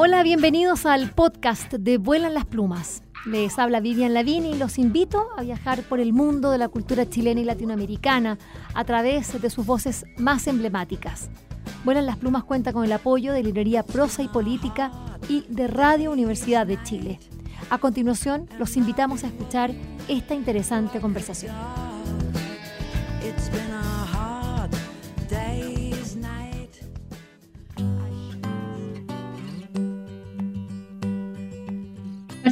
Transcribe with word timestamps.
Hola, 0.00 0.22
bienvenidos 0.22 0.86
al 0.86 1.10
podcast 1.10 1.72
de 1.72 1.98
Vuelan 1.98 2.32
las 2.32 2.44
Plumas. 2.44 3.02
Les 3.26 3.58
habla 3.58 3.80
Vivian 3.80 4.14
Lavini 4.14 4.52
y 4.52 4.56
los 4.56 4.78
invito 4.78 5.26
a 5.36 5.42
viajar 5.42 5.82
por 5.82 5.98
el 5.98 6.12
mundo 6.12 6.52
de 6.52 6.58
la 6.58 6.68
cultura 6.68 7.10
chilena 7.10 7.40
y 7.40 7.44
latinoamericana 7.44 8.38
a 8.74 8.84
través 8.84 9.42
de 9.42 9.50
sus 9.50 9.66
voces 9.66 10.04
más 10.16 10.46
emblemáticas. 10.46 11.30
Vuelan 11.82 12.06
las 12.06 12.16
Plumas 12.16 12.44
cuenta 12.44 12.72
con 12.72 12.84
el 12.84 12.92
apoyo 12.92 13.32
de 13.32 13.42
Librería 13.42 13.82
Prosa 13.82 14.22
y 14.22 14.28
Política 14.28 14.92
y 15.28 15.44
de 15.48 15.66
Radio 15.66 16.12
Universidad 16.12 16.64
de 16.64 16.80
Chile. 16.84 17.18
A 17.68 17.78
continuación, 17.78 18.48
los 18.56 18.76
invitamos 18.76 19.24
a 19.24 19.26
escuchar 19.26 19.72
esta 20.06 20.32
interesante 20.32 21.00
conversación. 21.00 21.56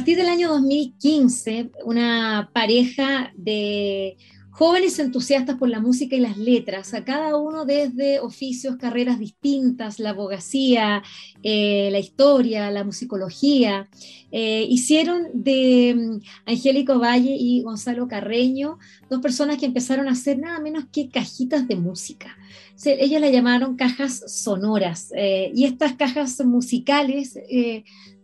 Partir 0.07 0.23
del 0.23 0.31
año 0.33 0.47
2015, 0.47 1.71
una 1.83 2.49
pareja 2.53 3.33
de 3.35 4.15
jóvenes 4.51 4.99
entusiastas 4.99 5.57
por 5.57 5.67
la 5.67 5.81
música 5.81 6.15
y 6.15 6.21
las 6.21 6.37
letras, 6.37 6.93
a 6.93 7.03
cada 7.03 7.35
uno 7.35 7.65
desde 7.65 8.21
oficios, 8.21 8.77
carreras 8.77 9.19
distintas, 9.19 9.99
la 9.99 10.11
abogacía, 10.11 11.03
eh, 11.43 11.89
la 11.91 11.99
historia, 11.99 12.71
la 12.71 12.85
musicología, 12.85 13.89
eh, 14.31 14.65
hicieron 14.69 15.27
de 15.33 15.93
mm, 15.93 16.49
Angélico 16.51 16.99
Valle 16.99 17.35
y 17.37 17.61
Gonzalo 17.63 18.07
Carreño 18.07 18.79
dos 19.09 19.19
personas 19.19 19.57
que 19.57 19.65
empezaron 19.65 20.07
a 20.07 20.11
hacer 20.11 20.39
nada 20.39 20.61
menos 20.61 20.85
que 20.89 21.09
cajitas 21.09 21.67
de 21.67 21.75
música. 21.75 22.37
ellos 22.85 23.19
la 23.19 23.29
llamaron 23.29 23.75
cajas 23.75 24.23
sonoras 24.25 25.11
eh, 25.17 25.51
y 25.53 25.65
estas 25.65 25.97
cajas 25.97 26.39
musicales 26.45 27.37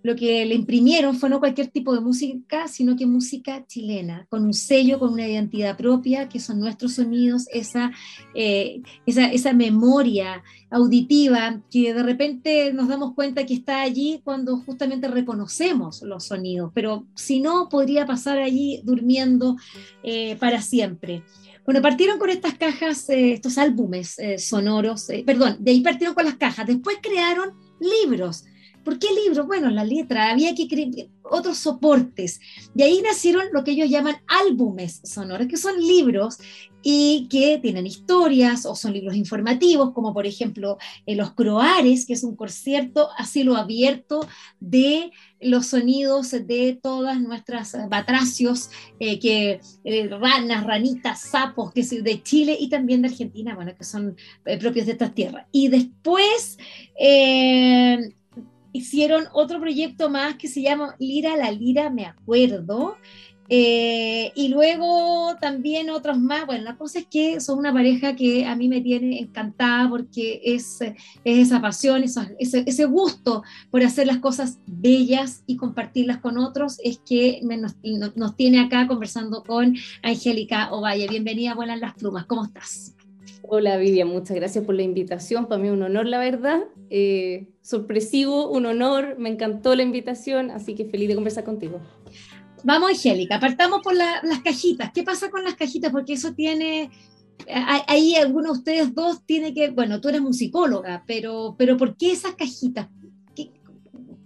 lo 0.04 0.18
que 0.18 0.46
le 0.46 0.54
imprimieron 0.54 1.16
fue 1.16 1.30
no 1.30 1.40
cualquier 1.40 1.68
tipo 1.68 1.96
de 1.96 2.02
música, 2.02 2.68
sino 2.68 2.98
que 2.98 3.06
música 3.06 3.66
chilena, 3.66 4.28
con 4.30 4.44
un 4.44 4.54
sello, 4.54 5.00
con 5.00 5.14
una 5.14 5.28
identidad 5.28 5.78
propia, 5.78 6.28
que 6.28 6.42
son 6.42 6.60
nuestros 6.60 6.96
sonidos, 6.96 7.48
esa, 7.54 7.92
eh, 8.36 8.82
esa, 9.06 9.32
esa, 9.32 9.54
memoria 9.54 10.44
auditiva 10.70 11.62
que 11.72 11.94
de 11.94 12.04
repente 12.04 12.74
nos 12.74 12.90
damos 12.90 13.14
cuenta 13.14 13.46
que 13.46 13.54
está 13.54 13.82
allí 13.82 14.20
cuando 14.26 14.58
justamente 14.58 15.08
reconocemos 15.08 16.02
los 16.02 16.26
sonidos, 16.26 16.72
pero 16.74 17.06
si 17.16 17.40
no, 17.40 17.70
podría 17.70 18.06
pasar 18.06 18.40
allí 18.40 18.82
durmiendo 18.84 19.56
eh, 20.04 20.36
para 20.36 20.62
siempre. 20.62 21.24
Bueno, 21.66 21.82
partieron 21.82 22.20
con 22.20 22.30
estas 22.30 22.56
cajas, 22.56 23.10
eh, 23.10 23.32
estos 23.32 23.58
álbumes 23.58 24.18
sonoros, 24.38 25.08
perdón, 25.26 25.58
de 25.62 25.72
ahí 25.72 25.80
partieron 25.80 26.14
con 26.14 26.26
las 26.26 26.36
cajas, 26.36 26.68
después 26.68 26.98
crearon 27.02 27.52
libros 27.80 28.44
¿Por 28.84 29.00
qué 29.00 29.08
libros? 29.26 29.48
Bueno, 29.48 29.70
la 29.70 29.84
letra, 29.84 30.30
había 30.32 30.54
que 30.54 30.68
crear 30.68 31.08
otros 31.24 31.58
soportes. 31.58 32.40
De 32.74 32.84
ahí 32.84 33.02
nacieron 33.02 33.46
lo 33.52 33.64
que 33.64 33.72
ellos 33.72 33.90
llaman 33.90 34.18
álbumes 34.28 35.02
sonoros, 35.04 35.48
que 35.48 35.58
son 35.58 35.80
libros 35.80 36.38
y 36.86 37.28
que 37.30 37.60
tienen 37.60 37.88
historias 37.88 38.66
o 38.66 38.76
son 38.76 38.94
libros 38.94 39.16
informativos, 39.16 39.94
como 39.94 40.14
por 40.14 40.28
ejemplo 40.28 40.78
eh, 41.06 41.16
Los 41.16 41.32
Croares, 41.32 42.06
que 42.06 42.14
es 42.14 42.24
un 42.24 42.36
concierto 42.36 43.10
a 43.18 43.26
cielo 43.26 43.56
abierto 43.56 44.28
de 44.60 45.12
los 45.40 45.68
sonidos 45.68 46.32
de 46.32 46.78
todas 46.82 47.22
nuestras 47.22 47.76
batracios, 47.90 48.70
eh, 49.00 49.18
que 49.20 49.62
eh, 49.86 50.08
ranas, 50.10 50.66
ranitas, 50.66 51.22
sapos, 51.22 51.72
que 51.72 51.84
de 51.84 52.22
Chile 52.22 52.58
y 52.60 52.70
también 52.70 53.02
de 53.02 53.10
Argentina, 53.10 53.56
bueno, 53.56 53.74
que 53.76 53.84
son 53.84 54.16
propios 54.44 54.86
de 54.86 54.92
estas 54.92 55.14
tierras. 55.14 55.48
Y 55.52 55.70
después 55.70 56.58
hicieron 58.74 59.26
otro 59.32 59.62
proyecto 59.62 60.10
más 60.10 60.36
que 60.36 60.48
se 60.48 60.62
llama 60.62 60.96
Lira 61.00 61.38
la 61.38 61.52
Lira, 61.52 61.90
me 61.90 62.06
acuerdo. 62.06 62.98
Eh, 63.50 64.32
y 64.36 64.48
luego 64.48 65.36
también 65.40 65.90
otros 65.90 66.20
más. 66.20 66.46
Bueno, 66.46 66.64
la 66.64 66.78
cosa 66.78 67.00
es 67.00 67.06
que 67.06 67.40
son 67.40 67.60
una 67.60 67.74
pareja 67.74 68.16
que 68.16 68.46
a 68.46 68.56
mí 68.56 68.70
me 68.70 68.82
tiene 68.82 69.20
encantada 69.20 69.90
porque 69.90 70.42
es, 70.44 70.80
esa 71.24 71.62
pasión, 71.62 72.04
ese, 72.04 72.36
ese, 72.40 72.86
gusto 72.86 73.44
por 73.70 73.84
hacer 73.84 74.08
las 74.08 74.18
cosas 74.18 74.60
bellas 74.66 75.44
y 75.46 75.58
compartirlas 75.58 76.20
con 76.20 76.38
otros, 76.38 76.78
es 76.84 77.00
que 77.06 77.42
nos, 77.44 77.76
nos, 78.16 78.36
tiene 78.36 78.60
acá 78.60 78.88
conversando 78.88 79.44
con 79.44 79.76
Angélica 80.02 80.72
Ovalle. 80.72 81.08
Bienvenida, 81.08 81.54
Vuelan 81.54 81.82
las 81.82 81.94
Plumas. 81.94 82.26
¿Cómo 82.26 82.46
estás? 82.46 82.96
Hola 83.46 83.76
Vivian, 83.76 84.08
muchas 84.08 84.38
gracias 84.38 84.64
por 84.64 84.74
la 84.74 84.84
invitación. 84.84 85.48
Para 85.48 85.62
mí 85.62 85.70
un 85.70 85.82
honor, 85.82 86.08
la 86.08 86.18
verdad. 86.18 86.62
Eh, 86.90 87.50
sorpresivo, 87.62 88.50
un 88.50 88.66
honor. 88.66 89.18
Me 89.20 89.28
encantó 89.28 89.76
la 89.76 89.84
invitación, 89.84 90.50
así 90.50 90.76
que 90.76 90.86
feliz 90.86 91.10
de 91.10 91.16
conversar 91.16 91.44
contigo. 91.44 91.82
Vamos, 92.64 92.92
Angélica, 92.92 93.42
partamos 93.42 93.82
por 93.84 93.96
las 93.96 94.40
cajitas. 94.46 94.92
¿Qué 94.94 95.04
pasa 95.04 95.30
con 95.30 95.44
las 95.44 95.56
cajitas? 95.56 95.92
Porque 95.92 96.14
eso 96.14 96.34
tiene, 96.34 96.90
ahí 97.88 98.16
algunos 98.16 98.54
de 98.54 98.60
ustedes 98.60 98.96
dos 98.96 99.26
tiene 99.26 99.54
que, 99.54 99.72
bueno, 99.72 100.00
tú 100.00 100.08
eres 100.08 100.22
musicóloga, 100.22 101.04
pero, 101.06 101.56
pero 101.58 101.76
¿por 101.76 101.98
qué 101.98 102.14
esas 102.14 102.36
cajitas? 102.36 102.88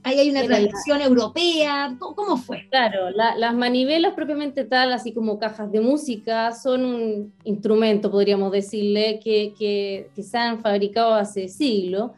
Ahí 0.07 0.19
hay 0.19 0.29
una 0.29 0.45
tradición 0.45 1.01
europea, 1.01 1.97
¿cómo 1.99 2.37
fue? 2.37 2.65
Claro, 2.69 3.09
las 3.09 3.53
manivelas 3.53 4.13
propiamente 4.13 4.63
tal, 4.63 4.93
así 4.93 5.11
como 5.11 5.37
cajas 5.37 5.69
de 5.69 5.81
música, 5.81 6.53
son 6.53 6.85
un 6.85 7.33
instrumento, 7.43 8.09
podríamos 8.09 8.53
decirle, 8.53 9.19
que, 9.21 9.53
que, 9.59 10.23
se 10.23 10.37
han 10.37 10.61
fabricado 10.61 11.13
hace 11.13 11.49
siglos. 11.49 12.11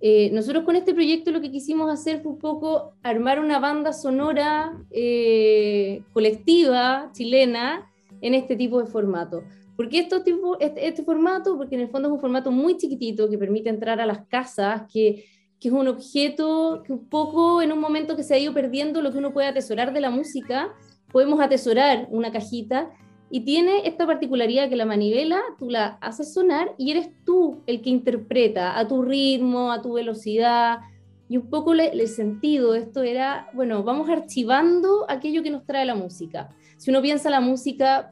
Eh, 0.00 0.30
nosotros 0.32 0.62
con 0.62 0.76
este 0.76 0.94
proyecto 0.94 1.32
lo 1.32 1.40
que 1.40 1.50
quisimos 1.50 1.90
hacer 1.90 2.22
fue 2.22 2.30
un 2.30 2.38
poco 2.38 2.92
armar 3.02 3.40
una 3.40 3.58
banda 3.58 3.92
sonora 3.92 4.78
eh, 4.92 6.02
colectiva 6.12 7.10
chilena 7.12 7.90
en 8.20 8.34
este 8.34 8.54
tipo 8.54 8.80
de 8.80 8.86
formato. 8.86 9.42
¿Por 9.74 9.88
qué 9.88 9.98
este, 9.98 10.86
este 10.86 11.02
formato? 11.02 11.56
Porque 11.56 11.74
en 11.74 11.80
el 11.80 11.88
fondo 11.88 12.06
es 12.06 12.14
un 12.14 12.20
formato 12.20 12.52
muy 12.52 12.76
chiquitito 12.76 13.28
que 13.28 13.36
permite 13.36 13.68
entrar 13.68 14.00
a 14.00 14.06
las 14.06 14.28
casas, 14.28 14.82
que 14.92 15.24
que 15.62 15.68
es 15.68 15.74
un 15.74 15.86
objeto 15.86 16.82
que 16.84 16.92
un 16.92 17.08
poco 17.08 17.62
en 17.62 17.70
un 17.70 17.78
momento 17.78 18.16
que 18.16 18.24
se 18.24 18.34
ha 18.34 18.38
ido 18.38 18.52
perdiendo 18.52 19.00
lo 19.00 19.12
que 19.12 19.18
uno 19.18 19.32
puede 19.32 19.46
atesorar 19.46 19.92
de 19.92 20.00
la 20.00 20.10
música, 20.10 20.72
podemos 21.12 21.40
atesorar 21.40 22.08
una 22.10 22.32
cajita 22.32 22.90
y 23.30 23.42
tiene 23.42 23.86
esta 23.86 24.04
particularidad 24.04 24.68
que 24.68 24.74
la 24.74 24.86
manivela 24.86 25.40
tú 25.60 25.70
la 25.70 25.98
haces 26.00 26.34
sonar 26.34 26.74
y 26.78 26.90
eres 26.90 27.10
tú 27.24 27.62
el 27.68 27.80
que 27.80 27.90
interpreta 27.90 28.76
a 28.76 28.88
tu 28.88 29.02
ritmo, 29.02 29.70
a 29.70 29.80
tu 29.80 29.92
velocidad. 29.92 30.80
Y 31.28 31.36
un 31.36 31.48
poco 31.48 31.74
el 31.74 32.08
sentido 32.08 32.72
de 32.72 32.80
esto 32.80 33.04
era, 33.04 33.48
bueno, 33.54 33.84
vamos 33.84 34.10
archivando 34.10 35.06
aquello 35.08 35.44
que 35.44 35.50
nos 35.50 35.64
trae 35.64 35.86
la 35.86 35.94
música. 35.94 36.48
Si 36.76 36.90
uno 36.90 37.00
piensa 37.00 37.30
la 37.30 37.40
música, 37.40 38.10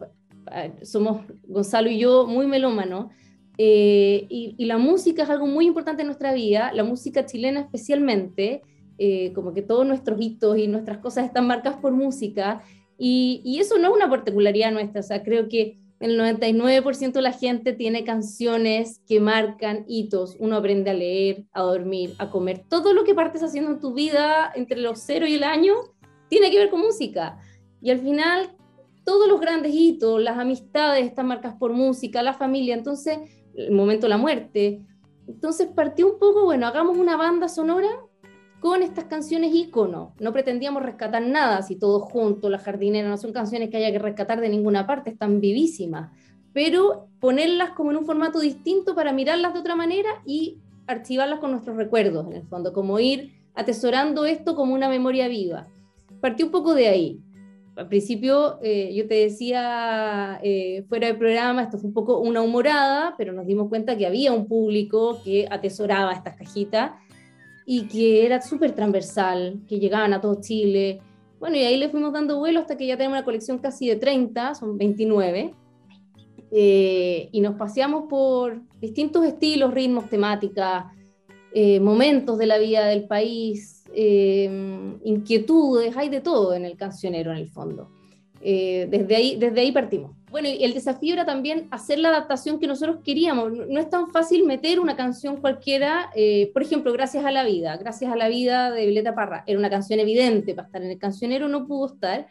somos 0.83 1.23
Gonzalo 1.49 1.91
y 1.91 1.99
yo 1.99 2.29
muy 2.29 2.47
melómanos, 2.47 3.07
eh, 3.63 4.25
y, 4.31 4.65
la 4.65 4.79
música 4.79 5.25
es 5.25 5.29
algo 5.29 5.47
muy 5.47 5.67
importante 5.67 6.01
en 6.01 6.07
nuestra 6.07 6.33
vida, 6.33 6.73
la 6.73 6.83
música 6.83 7.27
chilena 7.27 7.61
especialmente, 7.61 8.63
eh, 8.97 9.35
como 9.35 9.53
que 9.53 9.61
todos 9.61 9.87
nuestros 9.87 10.19
hitos 10.19 10.57
y 10.57 10.67
nuestras 10.67 10.97
cosas 10.97 11.27
están 11.27 11.47
marcadas 11.47 11.79
por 11.79 11.93
música, 11.93 12.63
y, 12.97 13.59
eso 13.61 13.79
no 13.79 13.89
es 13.89 13.95
una 13.95 14.09
particularidad 14.09 14.73
nuestra, 14.73 15.01
o 15.01 15.03
sea, 15.03 15.23
creo 15.23 15.51
que 15.51 15.79
el 16.01 16.19
99% 16.19 17.13
de 17.13 17.21
la 17.21 17.33
gente 17.33 17.75
tiene 17.75 18.03
canciones 18.03 19.03
que 19.07 19.21
marcan 19.21 19.85
hitos, 19.87 20.37
uno 20.39 20.57
aprende 20.57 20.89
a 20.89 20.95
leer, 20.95 21.45
a 21.53 21.61
dormir, 21.61 22.15
a 22.17 22.31
comer, 22.31 22.63
todo 22.67 22.95
lo 22.95 23.05
que 23.05 23.15
partes 23.15 23.43
haciendo 23.43 23.73
en 23.73 23.81
tu 23.81 23.93
vida 23.93 24.51
entre 24.55 24.81
los 24.81 25.01
cero 25.01 25.27
y 25.27 25.35
el 25.35 25.45
año 25.45 25.75
tiene 26.31 26.51
que 26.51 26.57
ver 26.57 26.71
con 26.71 26.81
música, 26.81 27.39
y 27.83 27.91
al 27.91 27.99
final 27.99 28.53
todos 29.05 29.29
los 29.29 29.39
grandes 29.39 29.75
hitos, 29.75 30.19
las 30.23 30.39
amistades 30.39 31.05
están 31.05 31.27
marcadas 31.27 31.59
por 31.59 31.75
música, 31.75 32.23
la 32.23 32.33
familia, 32.33 32.75
entonces 32.75 33.19
el 33.55 33.73
momento 33.73 34.07
de 34.07 34.11
la 34.11 34.19
muerte. 34.19 34.83
Entonces 35.27 35.69
partió 35.69 36.07
un 36.07 36.19
poco, 36.19 36.45
bueno, 36.45 36.67
hagamos 36.67 36.99
una 36.99 37.17
banda 37.17 37.49
sonora 37.49 37.89
con 38.61 38.83
estas 38.83 39.05
canciones 39.05 39.55
ícono. 39.55 40.15
No 40.21 40.33
pretendíamos 40.33 40.83
rescatar 40.83 41.23
nada, 41.23 41.59
así 41.59 41.77
todos 41.77 42.03
juntos, 42.03 42.51
la 42.51 42.59
jardinera, 42.59 43.09
no 43.09 43.17
son 43.17 43.33
canciones 43.33 43.71
que 43.71 43.79
haya 43.79 43.93
que 43.93 43.99
rescatar 43.99 44.41
de 44.41 44.49
ninguna 44.49 44.87
parte, 44.87 45.11
están 45.11 45.41
vivísimas, 45.41 46.11
pero 46.53 47.09
ponerlas 47.21 47.71
como 47.71 47.91
en 47.91 47.99
un 47.99 48.05
formato 48.05 48.41
distinto 48.41 48.95
para 48.95 49.13
mirarlas 49.13 49.55
de 49.55 49.61
otra 49.61 49.77
manera 49.77 50.11
y 50.27 50.59
archivarlas 50.87 51.41
con 51.41 51.53
nuestros 51.53 51.77
recuerdos, 51.77 52.27
en 52.27 52.35
el 52.35 52.47
fondo, 52.47 52.73
como 52.73 52.99
ir 52.99 53.33
atesorando 53.55 54.25
esto 54.25 54.55
como 54.55 54.75
una 54.75 54.89
memoria 54.89 55.29
viva. 55.29 55.69
Partió 56.21 56.47
un 56.47 56.53
poco 56.53 56.75
de 56.75 56.89
ahí 56.89 57.21
al 57.81 57.89
principio 57.89 58.59
eh, 58.63 58.93
yo 58.95 59.09
te 59.09 59.15
decía 59.15 60.39
eh, 60.43 60.85
fuera 60.87 61.07
del 61.07 61.17
programa, 61.17 61.63
esto 61.63 61.79
fue 61.79 61.89
un 61.89 61.95
poco 61.95 62.19
una 62.19 62.43
humorada, 62.43 63.15
pero 63.17 63.33
nos 63.33 63.47
dimos 63.47 63.71
cuenta 63.71 63.97
que 63.97 64.07
había 64.07 64.35
un 64.35 64.47
público 64.47 65.23
que 65.25 65.49
atesoraba 65.51 66.13
estas 66.13 66.37
cajitas 66.37 66.93
y 67.65 67.87
que 67.89 68.27
era 68.27 68.43
súper 68.43 68.73
transversal, 68.73 69.63
que 69.67 69.79
llegaban 69.79 70.13
a 70.13 70.21
todo 70.21 70.43
Chile. 70.43 71.01
Bueno, 71.39 71.57
y 71.57 71.61
ahí 71.61 71.79
le 71.79 71.89
fuimos 71.89 72.13
dando 72.13 72.39
vuelo 72.39 72.61
hasta 72.61 72.77
que 72.77 72.87
ya 72.87 72.99
tenemos 72.99 73.17
una 73.17 73.25
colección 73.25 73.59
casi 73.59 73.89
de 73.89 73.97
30, 73.97 74.57
son 74.57 74.77
29. 74.77 75.55
Eh, 76.53 77.31
y 77.33 77.41
nos 77.41 77.55
paseamos 77.55 78.11
por 78.11 78.61
distintos 78.79 79.25
estilos, 79.25 79.73
ritmos, 79.73 80.11
temáticas, 80.11 80.85
momentos 81.81 82.39
de 82.39 82.47
la 82.47 82.59
vida 82.59 82.85
del 82.87 83.09
país, 83.09 83.80
eh, 83.95 84.99
inquietudes, 85.05 85.97
hay 85.97 86.09
de 86.09 86.21
todo 86.21 86.55
en 86.55 86.65
el 86.65 86.77
cancionero 86.77 87.31
en 87.31 87.39
el 87.39 87.49
fondo. 87.49 87.91
Eh, 88.43 88.87
desde, 88.91 89.17
ahí, 89.17 89.37
desde 89.37 89.61
ahí 89.61 89.71
partimos. 89.71 90.13
Bueno, 90.31 90.49
y 90.49 90.65
el 90.65 90.73
desafío 90.73 91.13
era 91.13 91.27
también 91.27 91.69
hacer 91.71 91.99
la 91.99 92.09
adaptación 92.09 92.59
que 92.59 92.67
nosotros 92.67 93.01
queríamos. 93.05 93.53
No, 93.53 93.79
es 93.79 93.91
tan 93.91 94.11
fácil 94.11 94.47
meter 94.47 94.81
una 94.81 94.97
canción 94.97 95.37
cualquiera, 95.37 96.11
eh, 96.15 96.51
por 96.55 96.63
ejemplo, 96.63 96.93
Gracias 96.93 97.25
a 97.25 97.31
la 97.33 97.45
Vida. 97.45 97.77
Gracias 97.77 98.11
a 98.11 98.17
la 98.17 98.29
Vida 98.29 98.71
de 98.71 98.87
Violeta 98.87 99.15
Parra. 99.15 99.45
Era 99.47 99.59
una 99.59 99.69
canción 99.69 100.01
evidente 100.01 100.55
para 100.55 100.67
estar 100.67 100.83
en 100.83 100.91
el 100.91 100.99
cancionero, 100.99 101.49
no 101.49 101.67
pudo 101.67 101.93
estar 101.93 102.29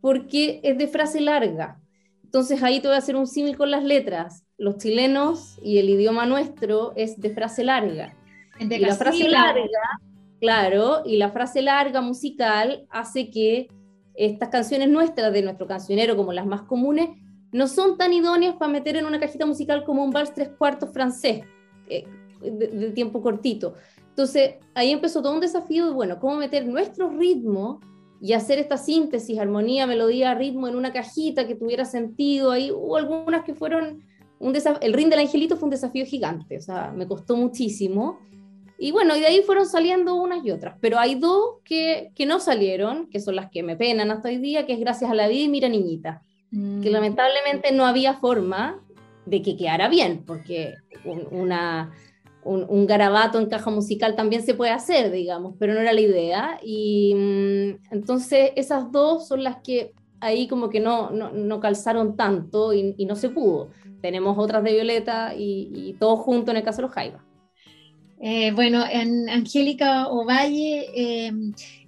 porque 0.00 0.60
es 0.62 0.78
de 0.78 0.88
frase 0.88 1.20
larga. 1.20 1.78
Entonces 2.24 2.62
ahí 2.62 2.80
te 2.80 2.88
voy 2.88 2.96
a 2.96 2.98
hacer 2.98 3.16
un 3.16 3.26
símil 3.26 3.56
con 3.56 3.70
las 3.70 3.84
letras. 3.84 4.44
Los 4.58 4.78
chilenos 4.78 5.58
y 5.62 5.78
el 5.78 5.88
idioma 5.88 6.26
nuestro 6.26 6.92
es 6.96 7.20
de 7.20 7.30
frase 7.30 7.64
larga. 7.64 8.16
De 8.58 8.76
y 8.76 8.78
la 8.78 8.94
frase 8.94 9.28
larga, 9.28 10.00
claro, 10.40 11.02
y 11.04 11.16
la 11.16 11.30
frase 11.30 11.62
larga 11.62 12.00
musical 12.00 12.86
hace 12.90 13.30
que 13.30 13.68
estas 14.14 14.48
canciones 14.48 14.88
nuestras 14.88 15.32
de 15.32 15.42
nuestro 15.42 15.66
cancionero, 15.66 16.16
como 16.16 16.32
las 16.32 16.46
más 16.46 16.62
comunes, 16.62 17.10
no 17.52 17.68
son 17.68 17.96
tan 17.96 18.12
idóneas 18.12 18.56
para 18.56 18.72
meter 18.72 18.96
en 18.96 19.06
una 19.06 19.20
cajita 19.20 19.46
musical 19.46 19.84
como 19.84 20.04
un 20.04 20.10
vals 20.10 20.34
tres 20.34 20.50
cuartos 20.58 20.90
francés, 20.92 21.42
eh, 21.88 22.04
de, 22.42 22.90
tiempo 22.90 23.22
cortito. 23.22 23.74
Entonces, 24.08 24.56
ahí 24.74 24.92
empezó 24.92 25.22
todo 25.22 25.34
un 25.34 25.40
desafío 25.40 25.86
de, 25.86 25.92
bueno, 25.92 26.18
cómo 26.18 26.36
meter 26.36 26.66
nuestro 26.66 27.10
ritmo 27.10 27.80
y 28.20 28.32
hacer 28.32 28.58
esta 28.58 28.78
síntesis, 28.78 29.38
armonía, 29.38 29.86
melodía, 29.86 30.34
ritmo 30.34 30.68
en 30.68 30.76
una 30.76 30.92
cajita 30.92 31.46
que 31.46 31.54
tuviera 31.54 31.84
sentido. 31.84 32.50
Ahí 32.50 32.70
hubo 32.70 32.96
algunas 32.96 33.44
que 33.44 33.54
fueron 33.54 34.02
un 34.38 34.54
el 34.80 34.92
ring 34.92 35.08
del 35.08 35.20
angelito 35.20 35.56
fue 35.56 35.66
un 35.66 35.70
desafío 35.70 36.04
gigante, 36.04 36.58
o 36.58 36.60
sea, 36.60 36.92
me 36.92 37.06
costó 37.06 37.36
muchísimo. 37.36 38.18
Y 38.78 38.92
bueno, 38.92 39.16
y 39.16 39.20
de 39.20 39.26
ahí 39.26 39.42
fueron 39.42 39.66
saliendo 39.66 40.14
unas 40.14 40.44
y 40.44 40.50
otras, 40.50 40.76
pero 40.80 40.98
hay 40.98 41.14
dos 41.14 41.60
que, 41.64 42.10
que 42.14 42.26
no 42.26 42.40
salieron, 42.40 43.08
que 43.08 43.20
son 43.20 43.36
las 43.36 43.50
que 43.50 43.62
me 43.62 43.76
penan 43.76 44.10
hasta 44.10 44.28
hoy 44.28 44.38
día, 44.38 44.66
que 44.66 44.74
es 44.74 44.80
Gracias 44.80 45.10
a 45.10 45.14
la 45.14 45.28
Vida 45.28 45.44
y 45.44 45.48
Mira 45.48 45.68
Niñita, 45.68 46.22
que 46.50 46.56
mm. 46.58 46.92
lamentablemente 46.92 47.72
no 47.72 47.86
había 47.86 48.14
forma 48.14 48.82
de 49.24 49.42
que 49.42 49.56
quedara 49.56 49.88
bien, 49.88 50.24
porque 50.26 50.74
una, 51.30 51.90
un, 52.44 52.86
garabato 52.86 53.38
en 53.38 53.48
caja 53.48 53.70
musical 53.70 54.14
también 54.14 54.42
se 54.42 54.54
puede 54.54 54.72
hacer, 54.72 55.10
digamos, 55.10 55.54
pero 55.58 55.74
no 55.74 55.80
era 55.80 55.92
la 55.92 56.00
idea. 56.00 56.60
Y 56.62 57.14
mm, 57.14 57.94
entonces 57.94 58.52
esas 58.56 58.90
dos 58.92 59.26
son 59.26 59.42
las 59.42 59.56
que 59.62 59.94
ahí 60.20 60.48
como 60.48 60.70
que 60.70 60.80
no, 60.80 61.10
no, 61.10 61.32
no 61.32 61.60
calzaron 61.60 62.16
tanto 62.16 62.72
y, 62.72 62.94
y, 62.96 63.06
no 63.06 63.16
se 63.16 63.30
pudo. 63.30 63.70
Tenemos 64.00 64.38
otras 64.38 64.62
de 64.62 64.72
Violeta 64.72 65.34
y, 65.34 65.70
y 65.72 65.94
todo 65.94 66.16
junto 66.16 66.50
en 66.50 66.58
el 66.58 66.62
caso 66.62 66.78
de 66.78 66.82
los 66.82 66.92
Jaivas. 66.92 67.22
Eh, 68.20 68.52
bueno, 68.52 68.84
en 68.90 69.28
Angélica 69.28 70.08
Ovalle 70.08 70.86
eh, 70.94 71.32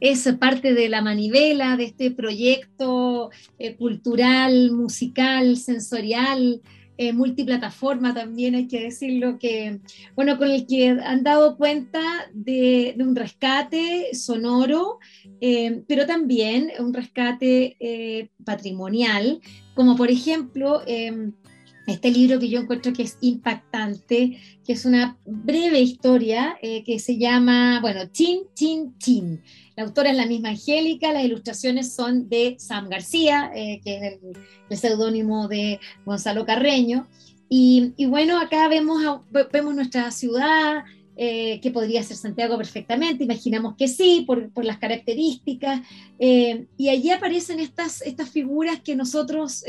es 0.00 0.30
parte 0.38 0.74
de 0.74 0.88
la 0.88 1.00
manivela 1.00 1.76
de 1.76 1.84
este 1.84 2.10
proyecto 2.10 3.30
eh, 3.58 3.76
cultural, 3.76 4.72
musical, 4.72 5.56
sensorial, 5.56 6.60
multiplataforma 7.14 8.12
también 8.12 8.56
hay 8.56 8.66
que 8.66 8.80
decirlo, 8.80 9.38
que, 9.38 9.78
bueno, 10.16 10.36
con 10.36 10.50
el 10.50 10.66
que 10.66 10.88
han 10.88 11.22
dado 11.22 11.56
cuenta 11.56 12.00
de, 12.34 12.92
de 12.96 13.04
un 13.04 13.14
rescate 13.14 14.08
sonoro, 14.14 14.98
pero 15.86 16.06
también 16.06 16.72
un 16.80 16.92
rescate 16.92 18.28
patrimonial, 18.44 19.40
como 19.76 19.94
por 19.94 20.10
ejemplo 20.10 20.82
este 21.88 22.10
libro 22.10 22.38
que 22.38 22.48
yo 22.48 22.60
encuentro 22.60 22.92
que 22.92 23.02
es 23.02 23.16
impactante, 23.20 24.38
que 24.64 24.72
es 24.72 24.84
una 24.84 25.18
breve 25.24 25.80
historia 25.80 26.58
eh, 26.60 26.84
que 26.84 26.98
se 26.98 27.16
llama, 27.16 27.80
bueno, 27.80 28.02
Chin, 28.12 28.42
Chin, 28.54 28.94
Chin. 28.98 29.42
La 29.74 29.84
autora 29.84 30.10
es 30.10 30.16
la 30.16 30.26
misma 30.26 30.50
Angélica, 30.50 31.12
las 31.12 31.24
ilustraciones 31.24 31.94
son 31.94 32.28
de 32.28 32.56
Sam 32.58 32.90
García, 32.90 33.50
eh, 33.54 33.80
que 33.82 33.96
es 33.96 34.18
el, 34.68 34.76
seudónimo 34.76 35.48
de 35.48 35.80
Gonzalo 36.04 36.44
Carreño. 36.44 37.06
Y, 37.48 37.94
bueno, 38.06 38.38
acá 38.38 38.68
vemos, 38.68 39.22
vemos 39.50 39.74
nuestra 39.74 40.10
ciudad, 40.10 40.84
eh, 41.16 41.58
que 41.62 41.70
podría 41.70 42.02
ser 42.02 42.18
Santiago 42.18 42.58
perfectamente, 42.58 43.24
imaginamos 43.24 43.74
que 43.76 43.88
sí, 43.88 44.24
por, 44.26 44.50
por 44.52 44.66
las 44.66 44.76
características, 44.76 45.80
y 46.18 46.88
allí 46.90 47.10
aparecen 47.10 47.58
estas, 47.58 48.02
estas 48.02 48.28
figuras 48.28 48.80
que 48.82 48.94
nosotros, 48.94 49.64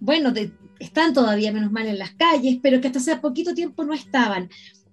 bueno, 0.00 0.32
de, 0.32 0.52
están 0.78 1.12
todavía 1.12 1.52
menos 1.52 1.72
mal 1.72 1.86
en 1.86 1.98
las 1.98 2.12
calles, 2.12 2.58
pero 2.62 2.80
que 2.80 2.88
hasta 2.88 2.98
hace 2.98 3.16
poquito 3.16 3.54
tiempo 3.54 3.84
no 3.84 3.94
estaban. 3.94 4.48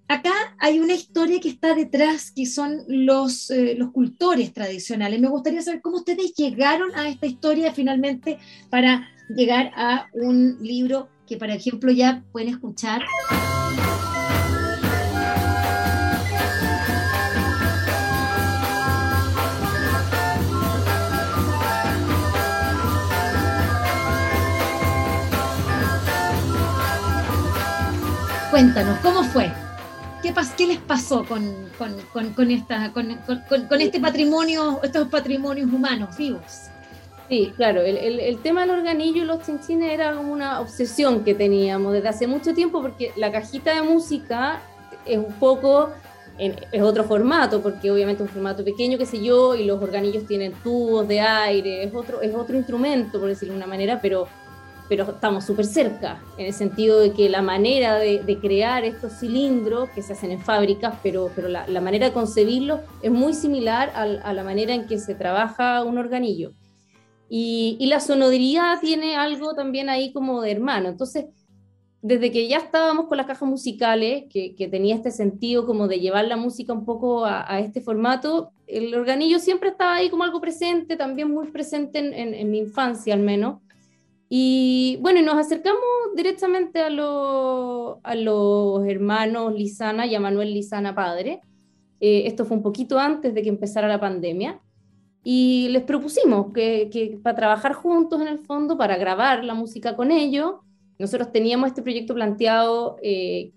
Acá 0.07 0.33
hay 0.59 0.79
una 0.79 0.93
historia 0.93 1.39
que 1.39 1.49
está 1.49 1.73
detrás, 1.73 2.31
que 2.31 2.45
son 2.45 2.83
los, 2.87 3.49
eh, 3.49 3.75
los 3.75 3.91
cultores 3.91 4.53
tradicionales. 4.53 5.19
Me 5.19 5.29
gustaría 5.29 5.63
saber 5.63 5.81
cómo 5.81 5.97
ustedes 5.97 6.35
llegaron 6.35 6.93
a 6.95 7.09
esta 7.09 7.25
historia 7.25 7.73
finalmente 7.73 8.37
para 8.69 9.09
llegar 9.35 9.71
a 9.75 10.07
un 10.13 10.57
libro 10.61 11.09
que, 11.25 11.37
por 11.37 11.49
ejemplo, 11.49 11.91
ya 11.91 12.23
pueden 12.31 12.49
escuchar. 12.49 13.01
Cuéntanos, 28.55 28.97
¿cómo 28.99 29.21
fue? 29.21 29.51
¿Qué, 30.23 30.33
qué 30.55 30.67
les 30.67 30.77
pasó 30.77 31.25
con, 31.25 31.43
esta, 32.49 32.93
con, 32.93 33.81
este 33.81 33.99
patrimonio, 33.99 34.79
estos 34.81 35.09
patrimonios 35.09 35.69
humanos 35.73 36.15
vivos? 36.15 36.69
Sí, 37.27 37.51
claro, 37.57 37.81
el, 37.81 38.39
tema 38.43 38.61
del 38.61 38.69
organillo 38.69 39.23
y 39.23 39.25
los 39.25 39.41
chinchines 39.45 39.91
era 39.91 40.17
una 40.17 40.61
obsesión 40.61 41.25
que 41.25 41.35
teníamos 41.35 41.91
desde 41.91 42.07
hace 42.07 42.27
mucho 42.27 42.53
tiempo 42.53 42.81
porque 42.81 43.11
la 43.17 43.29
cajita 43.29 43.73
de 43.73 43.81
música 43.81 44.61
es 45.05 45.17
un 45.17 45.33
poco, 45.33 45.89
es 46.37 46.81
otro 46.81 47.03
formato, 47.03 47.61
porque 47.61 47.91
obviamente 47.91 48.23
es 48.23 48.29
un 48.29 48.33
formato 48.33 48.63
pequeño, 48.63 48.97
qué 48.97 49.05
sé 49.05 49.21
yo, 49.21 49.53
y 49.53 49.65
los 49.65 49.83
organillos 49.83 50.25
tienen 50.27 50.53
tubos 50.63 51.05
de 51.09 51.19
aire, 51.19 51.83
es 51.83 51.93
otro, 51.93 52.21
es 52.21 52.33
otro 52.33 52.55
instrumento, 52.55 53.19
por 53.19 53.27
decirlo 53.27 53.53
de 53.53 53.57
una 53.57 53.67
manera, 53.67 53.99
pero 54.01 54.29
pero 54.87 55.03
estamos 55.03 55.45
súper 55.45 55.65
cerca, 55.65 56.21
en 56.37 56.45
el 56.45 56.53
sentido 56.53 56.99
de 56.99 57.11
que 57.11 57.29
la 57.29 57.41
manera 57.41 57.95
de, 57.95 58.37
crear 58.39 58.83
estos 58.85 59.13
cilindros 59.13 59.89
que 59.89 60.01
se 60.01 60.13
hacen 60.13 60.31
en 60.31 60.39
fábricas, 60.39 60.95
pero, 61.01 61.31
pero 61.35 61.47
la, 61.47 61.81
manera 61.81 62.07
de 62.07 62.13
concebirlos 62.13 62.81
es 63.01 63.11
muy 63.11 63.33
similar 63.33 63.91
a, 63.95 64.33
la 64.33 64.43
manera 64.43 64.73
en 64.73 64.85
que 64.85 64.99
se 64.99 65.15
trabaja 65.15 65.83
un 65.83 65.97
organillo. 65.97 66.53
Y, 67.27 67.83
la 67.87 67.99
sonoridad 67.99 68.79
tiene 68.79 69.15
algo 69.15 69.55
también 69.55 69.89
ahí 69.89 70.13
como 70.13 70.41
de 70.41 70.51
hermano. 70.51 70.89
Entonces, 70.89 71.25
desde 72.01 72.31
que 72.31 72.47
ya 72.47 72.57
estábamos 72.57 73.07
con 73.07 73.17
las 73.17 73.25
cajas 73.25 73.49
musicales, 73.49 74.25
que, 74.29 74.67
tenía 74.69 74.95
este 74.95 75.09
sentido 75.09 75.65
como 75.65 75.87
de 75.87 75.99
llevar 75.99 76.25
la 76.25 76.37
música 76.37 76.73
un 76.73 76.85
poco 76.85 77.25
a, 77.25 77.59
este 77.59 77.81
formato, 77.81 78.51
el 78.67 78.93
organillo 78.93 79.39
siempre 79.39 79.69
estaba 79.69 79.95
ahí 79.95 80.09
como 80.09 80.23
algo 80.23 80.39
presente, 80.41 80.95
también 80.95 81.31
muy 81.31 81.47
presente 81.47 81.99
en 81.99 82.51
mi 82.51 82.59
infancia 82.59 83.15
al 83.15 83.21
menos. 83.21 83.64
Y 84.29 84.97
bueno, 85.01 85.21
nos 85.21 85.35
acercamos 85.35 85.79
directamente 86.15 86.81
a, 86.81 86.87
a 86.87 88.15
los 88.15 88.87
hermanos 88.87 89.53
Lizana 89.53 90.05
y 90.05 90.15
a 90.15 90.19
Manuel 90.19 90.53
Lizana 90.53 90.95
padre. 90.95 91.41
Eh, 91.99 92.23
esto 92.25 92.45
fue 92.45 92.57
un 92.57 92.63
poquito 92.63 92.99
antes 92.99 93.33
de 93.33 93.41
que 93.41 93.49
empezara 93.49 93.87
la 93.87 93.99
pandemia. 93.99 94.59
Y 95.23 95.69
les 95.69 95.83
propusimos 95.83 96.53
que, 96.53 96.89
que, 96.91 97.19
para 97.21 97.35
trabajar 97.35 97.73
juntos 97.73 98.21
en 98.21 98.27
el 98.27 98.39
fondo, 98.39 98.77
para 98.77 98.97
grabar 98.97 99.43
la 99.43 99.53
música 99.53 99.95
con 99.95 100.11
ellos, 100.11 100.55
nosotros 100.99 101.31
teníamos 101.31 101.69
este 101.69 101.81
proyecto 101.81 102.13
planteado 102.13 102.97
eh, 103.01 103.51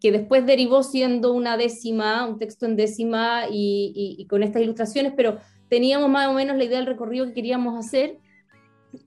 que, 0.00 0.12
después 0.12 0.44
derivó 0.44 0.82
siendo 0.82 1.32
una 1.32 1.56
décima, 1.56 2.26
un 2.26 2.38
texto 2.38 2.66
en 2.66 2.76
décima 2.76 3.44
y, 3.50 4.16
y 4.18 4.26
con 4.26 4.42
estas 4.42 4.60
ilustraciones, 4.60 5.14
pero 5.16 5.38
teníamos 5.70 6.10
más 6.10 6.28
o 6.28 6.34
menos 6.34 6.58
la 6.58 6.64
idea 6.64 6.76
del 6.76 6.86
recorrido 6.86 7.24
que 7.26 7.32
queríamos 7.32 7.78
hacer. 7.78 8.18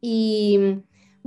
Y, 0.02 0.60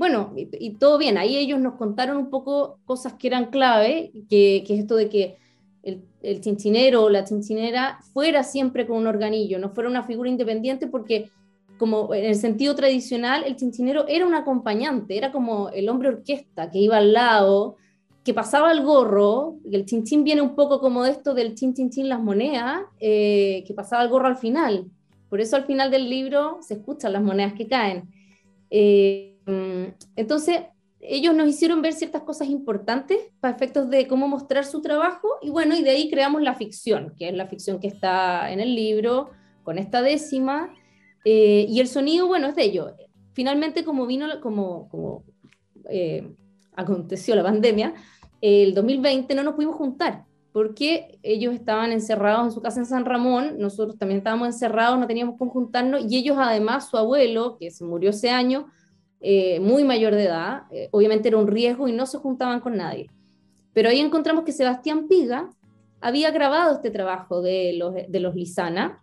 bueno, 0.01 0.33
y, 0.35 0.71
todo 0.79 0.97
bien, 0.97 1.19
ahí 1.19 1.37
ellos 1.37 1.61
nos 1.61 1.75
contaron 1.75 2.17
un 2.17 2.31
poco 2.31 2.79
cosas 2.87 3.13
que 3.13 3.27
eran 3.27 3.51
clave, 3.51 4.13
que, 4.31 4.65
que 4.67 4.73
es 4.73 4.81
esto 4.81 4.97
de 4.97 5.11
que 5.11 5.37
el, 5.83 6.03
el, 6.23 6.41
chinchinero 6.41 7.05
o 7.05 7.11
la 7.11 7.25
chinchinera 7.25 7.99
fuera 8.15 8.43
siempre 8.43 8.87
con 8.87 8.97
un 8.97 9.07
organillo, 9.07 9.59
no 9.59 9.75
fuera 9.75 9.91
una 9.91 10.05
figura 10.05 10.31
independiente 10.31 10.87
porque 10.87 11.29
como 11.77 12.15
en 12.15 12.25
el 12.25 12.35
sentido 12.37 12.75
tradicional 12.75 13.45
el 13.47 13.57
chinchinero 13.57 14.09
era 14.09 14.27
un 14.27 14.33
acompañante, 14.35 15.19
era 15.19 15.31
como 15.33 15.69
el 15.69 15.91
hombre 15.91 16.09
orquesta 16.09 16.71
que 16.71 16.79
iba 16.79 16.97
al 16.97 17.13
lado, 17.13 17.77
que 18.25 18.33
pasaba 18.33 18.73
el 18.73 18.83
gorro, 18.83 19.57
el 19.71 19.85
chinchín 19.85 20.25
viene 20.25 20.41
un 20.41 20.55
poco 20.55 20.81
como 20.81 21.05
de 21.05 21.11
esto 21.11 21.35
del 21.35 21.55
chin 21.55 21.75
chin 21.75 22.09
las 22.09 22.21
monedas, 22.21 22.85
eh, 23.01 23.65
que 23.67 23.75
pasaba 23.75 24.03
el 24.03 24.09
gorro 24.09 24.29
al 24.29 24.39
final. 24.39 24.87
Por 25.29 25.43
eso 25.43 25.57
al 25.57 25.67
final 25.67 25.91
del 25.91 26.09
libro 26.09 26.57
se 26.63 26.75
escuchan 26.75 27.13
las 27.13 27.23
monedas 27.23 27.53
que 27.53 27.69
caen. 27.69 28.09
Eh, 28.71 29.30
entonces, 30.17 30.61
ellos 31.01 31.35
nos 31.35 31.49
hicieron 31.49 31.81
ver 31.81 31.95
ciertas 31.95 32.23
cosas 32.23 32.49
importantes 32.49 33.19
para 33.41 33.55
efectos 33.55 33.89
de 33.89 34.07
cómo 34.07 34.29
mostrar 34.29 34.65
su 34.65 34.83
trabajo 34.83 35.29
y 35.41 35.51
bueno, 35.51 35.75
y 35.75 35.83
de 35.83 35.91
ahí 35.91 36.11
creamos 36.11 36.43
la 36.43 36.55
ficción, 36.55 37.15
que 37.17 37.29
es 37.29 37.35
la 37.35 37.47
ficción 37.47 37.81
que 37.81 37.89
está 37.89 38.53
en 38.53 38.61
el 38.61 38.75
libro, 38.75 39.31
con 39.63 39.79
esta 39.79 40.03
décima, 40.03 40.75
eh, 41.25 41.67
y 41.69 41.81
el 41.81 41.89
sonido, 41.89 42.27
bueno, 42.27 42.49
es 42.49 42.57
de 42.57 42.65
ello. 42.65 42.95
Finalmente, 43.33 43.85
como 43.85 44.07
vino, 44.07 44.27
como, 44.41 44.89
como 44.89 45.25
eh, 45.89 46.35
aconteció 46.75 47.35
la 47.35 47.43
pandemia, 47.43 47.95
el 48.41 48.75
2020 48.75 49.35
no 49.35 49.43
nos 49.43 49.55
pudimos 49.55 49.77
juntar, 49.77 50.25
porque 50.53 51.19
ellos 51.23 51.55
estaban 51.55 51.93
encerrados 51.93 52.47
en 52.47 52.53
su 52.53 52.61
casa 52.61 52.81
en 52.81 52.87
San 52.87 53.05
Ramón, 53.05 53.59
nosotros 53.59 53.99
también 53.99 54.19
estábamos 54.19 54.49
encerrados, 54.49 54.99
no 54.99 55.07
teníamos 55.07 55.37
con 55.39 55.49
juntarnos, 55.49 56.05
y 56.11 56.19
ellos 56.19 56.37
además, 56.39 56.89
su 56.89 56.97
abuelo, 56.97 57.57
que 57.59 57.71
se 57.71 57.85
murió 57.85 58.11
ese 58.11 58.31
año, 58.31 58.67
eh, 59.21 59.61
muy 59.61 59.85
mayor 59.85 60.15
de 60.15 60.25
edad, 60.25 60.63
eh, 60.71 60.89
obviamente 60.93 61.29
era 61.29 61.37
un 61.37 61.47
riesgo 61.47 61.89
y 61.89 61.93
no 61.93 62.07
se 62.07 62.19
juntaban 62.19 62.61
con 62.61 62.77
nadie. 62.77 63.11
Pero 63.73 63.91
ahí 63.91 64.01
encontramos 64.01 64.45
que 64.45 64.53
Sebastián 64.53 65.09
Piga 65.09 65.51
había 66.01 66.31
grabado 66.31 66.75
este 66.75 66.91
trabajo 66.91 67.43
de 67.43 67.75
los, 67.75 67.95
de 67.95 68.21
los 68.21 68.35
Lisana, 68.35 69.03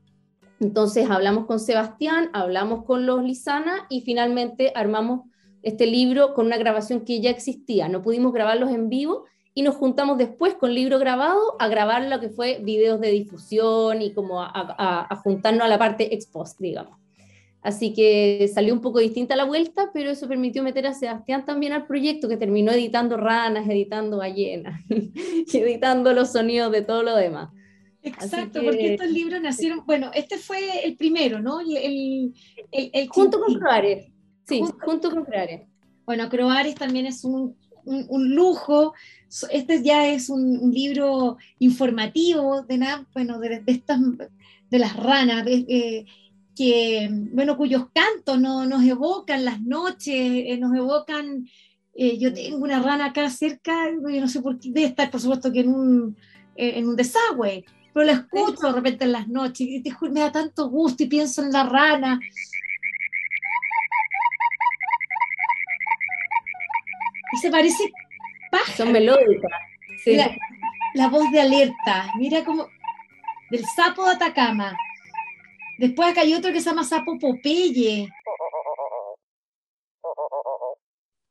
entonces 0.60 1.08
hablamos 1.10 1.46
con 1.46 1.60
Sebastián, 1.60 2.32
hablamos 2.34 2.84
con 2.84 3.06
los 3.06 3.24
Lisana 3.24 3.86
y 3.90 4.02
finalmente 4.02 4.72
armamos 4.74 5.22
este 5.62 5.86
libro 5.86 6.34
con 6.34 6.48
una 6.48 6.58
grabación 6.58 7.02
que 7.02 7.22
ya 7.22 7.30
existía. 7.30 7.88
No 7.90 8.02
pudimos 8.02 8.34
grabarlos 8.34 8.72
en 8.72 8.90
vivo 8.90 9.26
y 9.54 9.62
nos 9.62 9.76
juntamos 9.76 10.18
después 10.18 10.56
con 10.56 10.74
libro 10.74 10.98
grabado 10.98 11.56
a 11.60 11.68
grabar 11.68 12.08
lo 12.08 12.20
que 12.20 12.30
fue 12.30 12.60
videos 12.64 13.00
de 13.00 13.12
difusión 13.12 14.02
y 14.02 14.14
como 14.14 14.42
a, 14.42 14.52
a 14.52 15.16
juntarnos 15.18 15.64
a 15.64 15.68
la 15.68 15.78
parte 15.78 16.14
ex 16.14 16.26
post, 16.26 16.60
digamos. 16.60 16.98
Así 17.62 17.94
que 17.94 18.50
salió 18.54 18.74
un 18.74 18.82
poco 18.82 19.00
distinta 19.00 19.36
la 19.36 19.44
vuelta, 19.44 19.90
pero 19.94 20.10
eso 20.10 20.28
permitió 20.28 20.64
meter 20.64 20.88
a 20.88 20.94
Sebastián 20.94 21.46
también 21.46 21.74
al 21.74 21.86
proyecto, 21.86 22.30
que 22.30 22.38
terminó 22.38 22.72
editando 22.72 23.18
ranas, 23.18 23.68
editando 23.68 24.18
ballenas, 24.18 24.82
y 24.90 25.58
editando 25.58 26.14
los 26.14 26.32
sonidos 26.32 26.72
de 26.72 26.82
todo 26.82 27.04
lo 27.04 27.16
demás. 27.16 27.50
Exacto, 28.02 28.64
porque 28.64 28.94
estos 28.94 29.10
libros 29.10 29.42
nacieron, 29.42 29.84
bueno, 29.86 30.12
este 30.14 30.38
fue 30.38 30.86
el 30.86 30.96
primero, 30.96 31.42
¿no? 31.42 31.60
El, 31.60 32.34
el, 32.72 33.10
junto 33.10 33.40
con 33.40 33.56
Croares, 33.56 34.08
sí, 34.46 34.62
junto, 34.82 35.10
con 35.10 35.26
Croares. 35.26 35.68
Bueno, 36.06 36.30
Croares 36.30 36.76
también 36.76 37.06
es 37.06 37.26
un, 37.26 37.58
un, 37.84 38.36
lujo, 38.36 38.94
este 39.52 39.84
ya 39.84 40.08
es 40.08 40.30
un, 40.30 40.72
libro 40.72 41.38
informativo 41.60 42.62
de 42.62 42.78
nada, 42.78 43.06
bueno, 43.14 43.40
de, 43.40 43.64
estas, 43.66 44.00
de 44.70 44.80
las 44.80 44.96
ranas, 44.96 45.44
de, 45.44 46.06
que, 46.58 47.08
bueno, 47.12 47.56
cuyos 47.56 47.88
cantos 47.94 48.40
no, 48.40 48.66
nos 48.66 48.84
evocan 48.84 49.46
las 49.46 49.62
noches, 49.62 50.16
eh, 50.16 50.58
nos 50.60 50.76
evocan, 50.76 51.48
eh, 51.94 52.18
yo 52.18 52.34
tengo 52.34 52.58
una 52.58 52.82
rana 52.82 53.06
acá 53.06 53.30
cerca, 53.30 53.90
yo 53.92 54.22
no 54.22 54.28
sé 54.28 54.42
por 54.42 54.60
qué, 54.60 54.70
debe 54.72 54.88
estar 54.88 55.12
por 55.12 55.22
supuesto 55.22 55.52
que 55.52 55.60
en 55.60 55.70
un, 55.70 56.18
eh, 56.56 56.74
en 56.76 56.88
un 56.88 56.96
desagüe, 56.96 57.64
pero 57.94 58.06
la 58.06 58.14
escucho 58.14 58.68
de 58.68 58.74
repente 58.74 59.06
en 59.06 59.12
las 59.12 59.28
noches 59.28 59.68
y 59.70 59.84
te, 59.84 59.94
me 60.10 60.22
da 60.22 60.32
tanto 60.32 60.70
gusto 60.70 61.04
y 61.04 61.08
pienso 61.08 61.44
en 61.44 61.52
la 61.52 61.64
rana. 61.64 62.20
Y 67.34 67.38
se 67.38 67.52
parece 67.52 67.92
Son 68.76 68.92
melódicas. 68.92 69.52
La, 70.06 70.36
la 70.94 71.08
voz 71.10 71.30
de 71.32 71.42
alerta, 71.42 72.12
mira 72.18 72.44
como 72.44 72.68
del 73.52 73.64
sapo 73.76 74.06
de 74.06 74.12
Atacama. 74.12 74.76
Después 75.78 76.10
acá 76.10 76.22
hay 76.22 76.34
otro 76.34 76.52
que 76.52 76.60
se 76.60 76.70
llama 76.70 76.84
Sapo 76.84 77.18
Popeye. 77.20 78.10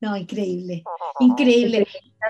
No, 0.00 0.16
increíble, 0.16 0.84
increíble. 1.20 1.86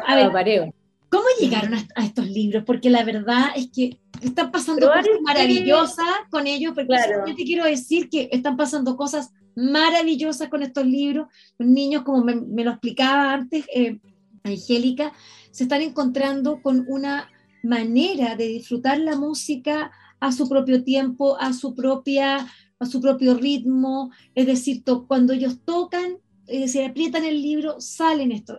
A 0.07 0.15
ver, 0.15 0.73
¿cómo 1.09 1.25
llegaron 1.41 1.75
a, 1.75 2.05
estos 2.05 2.27
libros? 2.29 2.65
Porque 2.65 2.91
la 2.91 3.05
verdad 3.05 3.49
es 3.57 3.71
que 3.71 3.99
están 4.23 4.51
pasando 4.51 4.87
cosas 4.87 5.21
maravillosas 5.23 6.07
con 6.31 6.47
ellos, 6.47 6.73
porque 6.75 6.95
yo 7.27 7.35
te 7.35 7.45
quiero 7.45 7.65
decir 7.65 8.09
que 8.09 8.29
están 8.33 8.57
pasando 8.57 8.97
cosas 8.97 9.33
maravillosas 9.57 10.49
con 10.49 10.63
estos 10.63 10.87
libros. 10.87 11.27
Los 11.59 11.69
niños, 11.69 12.03
como 12.03 12.23
me, 12.23 12.65
lo 12.65 12.71
explicaba 12.71 13.33
antes, 13.33 13.67
eh, 13.75 13.99
Angélica, 14.45 15.13
se 15.51 15.65
están 15.65 15.83
encontrando 15.83 16.63
con 16.63 16.85
una 16.89 17.29
manera 17.63 18.37
de 18.37 18.47
disfrutar 18.47 18.99
la 18.99 19.17
música 19.17 19.91
a 20.21 20.33
su 20.33 20.49
propio 20.49 20.83
tiempo, 20.85 21.39
a 21.39 21.53
su, 21.53 21.75
propia, 21.75 22.47
a 22.79 22.87
su 22.87 23.01
propio 23.01 23.35
ritmo. 23.35 24.11
Es 24.35 24.47
decir, 24.47 24.83
cuando 25.07 25.33
ellos 25.33 25.61
tocan, 25.65 26.19
eh, 26.47 26.69
se 26.69 26.85
aprietan 26.85 27.25
el 27.25 27.43
libro, 27.43 27.81
salen 27.81 28.33
estos, 28.33 28.59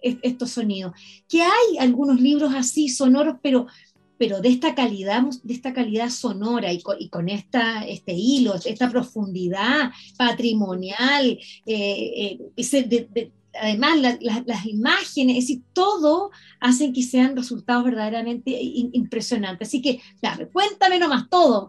estos 0.00 0.50
sonidos. 0.50 0.92
Que 1.28 1.42
hay 1.42 1.78
algunos 1.78 2.20
libros 2.20 2.52
así 2.54 2.88
sonoros, 2.88 3.36
pero, 3.42 3.66
pero 4.18 4.40
de 4.40 4.48
esta 4.48 4.74
calidad, 4.74 5.22
de 5.42 5.54
esta 5.54 5.72
calidad 5.72 6.10
sonora 6.10 6.72
y 6.72 6.80
con, 6.80 7.28
esta, 7.28 7.86
este 7.86 8.12
hilo, 8.12 8.54
esta 8.64 8.90
profundidad 8.90 9.90
patrimonial, 10.16 11.38
eh, 11.66 12.38
eh, 12.56 13.32
además 13.60 13.98
las 14.20 14.66
imágenes, 14.66 15.36
es 15.36 15.44
decir, 15.44 15.62
todo 15.72 16.30
hacen 16.60 16.92
que 16.92 17.02
sean 17.02 17.36
resultados 17.36 17.84
verdaderamente 17.84 18.50
impresionantes. 18.60 19.68
Así 19.68 19.82
que, 19.82 20.00
claro, 20.20 20.48
cuéntame 20.52 20.98
nomás 20.98 21.28
todo. 21.28 21.68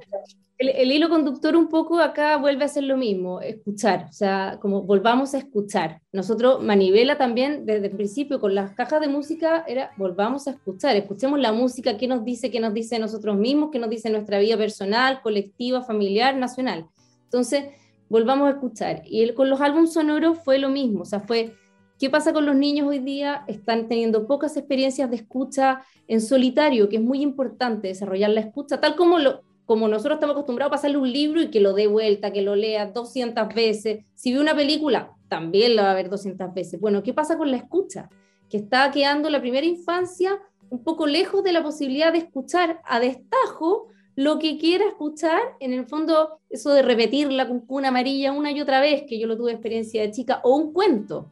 El, 0.59 0.91
hilo 0.91 1.09
conductor 1.09 1.55
un 1.57 1.67
poco 1.67 1.99
acá 1.99 2.37
vuelve 2.37 2.63
a 2.63 2.69
ser 2.69 2.83
lo 2.83 2.95
mismo, 2.95 3.41
escuchar, 3.41 4.07
o 4.09 4.13
sea, 4.13 4.59
como 4.61 4.83
volvamos 4.83 5.33
a 5.33 5.39
escuchar. 5.39 5.99
Nosotros, 6.13 6.63
Manivela 6.63 7.17
también, 7.17 7.65
desde 7.65 7.87
el 7.87 7.95
principio, 7.95 8.39
con 8.39 8.55
las 8.55 8.71
cajas 8.73 9.01
de 9.01 9.07
música, 9.07 9.65
era 9.67 9.91
volvamos 9.97 10.47
a 10.47 10.51
escuchar, 10.51 10.95
escuchemos 10.95 11.39
la 11.39 11.51
música, 11.51 11.97
qué 11.97 12.07
nos 12.07 12.23
dice, 12.23 12.49
qué 12.49 12.59
nos 12.59 12.73
dice 12.73 12.97
nosotros 12.99 13.35
mismos, 13.35 13.71
qué 13.71 13.79
nos 13.79 13.89
dice 13.89 14.09
nuestra 14.09 14.39
vida 14.39 14.55
personal, 14.55 15.21
colectiva, 15.21 15.81
familiar, 15.81 16.37
nacional. 16.37 16.85
Entonces, 17.25 17.65
volvamos 18.07 18.47
a 18.47 18.51
escuchar. 18.51 19.01
Y 19.05 19.23
el, 19.23 19.33
con 19.33 19.49
los 19.49 19.59
álbumes 19.59 19.91
sonoros 19.91 20.37
fue 20.45 20.59
lo 20.59 20.69
mismo, 20.69 21.01
o 21.01 21.05
sea, 21.05 21.19
fue 21.19 21.55
¿Qué 22.03 22.09
pasa 22.09 22.33
con 22.33 22.45
los 22.45 22.57
niños 22.57 22.85
hoy 22.85 22.99
día? 22.99 23.45
Están 23.47 23.87
teniendo 23.87 24.27
pocas 24.27 24.57
experiencias 24.57 25.09
de 25.09 25.15
escucha 25.15 25.85
en 26.09 26.19
solitario, 26.19 26.89
que 26.89 26.97
es 26.97 27.01
muy 27.01 27.21
importante 27.21 27.87
desarrollar 27.87 28.31
la 28.31 28.41
escucha, 28.41 28.81
tal 28.81 28.97
como, 28.97 29.15
como 29.63 29.87
nosotros 29.87 30.17
estamos 30.17 30.33
acostumbrados 30.33 30.69
a 30.69 30.75
pasarle 30.75 30.97
un 30.97 31.09
libro 31.09 31.41
y 31.41 31.49
que 31.49 31.61
lo 31.61 31.71
dé 31.71 31.87
vuelta, 31.87 32.33
que 32.33 32.41
lo 32.41 32.57
lea 32.57 32.87
200 32.87 33.55
veces. 33.55 34.03
Si 34.15 34.33
ve 34.33 34.41
una 34.41 34.53
película, 34.53 35.15
también 35.29 35.77
la 35.77 35.83
va 35.83 35.91
a 35.91 35.93
ver 35.93 36.09
200 36.09 36.53
veces. 36.53 36.77
Bueno, 36.77 37.03
¿qué 37.03 37.13
pasa 37.13 37.37
con 37.37 37.49
la 37.49 37.55
escucha? 37.55 38.09
Que 38.49 38.57
está 38.57 38.91
quedando 38.91 39.29
la 39.29 39.39
primera 39.39 39.65
infancia 39.65 40.37
un 40.69 40.83
poco 40.83 41.07
lejos 41.07 41.41
de 41.41 41.53
la 41.53 41.63
posibilidad 41.63 42.11
de 42.11 42.17
escuchar 42.17 42.81
a 42.83 42.99
destajo 42.99 43.87
lo 44.15 44.39
que 44.39 44.57
quiera 44.57 44.85
escuchar, 44.89 45.39
en 45.61 45.71
el 45.71 45.85
fondo, 45.85 46.41
eso 46.49 46.73
de 46.73 46.81
repetir 46.81 47.31
la 47.31 47.47
cuncuna 47.47 47.87
amarilla 47.87 48.33
una 48.33 48.51
y 48.51 48.59
otra 48.59 48.81
vez, 48.81 49.05
que 49.07 49.17
yo 49.17 49.25
lo 49.25 49.37
tuve 49.37 49.53
experiencia 49.53 50.01
de 50.01 50.11
chica, 50.11 50.41
o 50.43 50.57
un 50.57 50.73
cuento. 50.73 51.31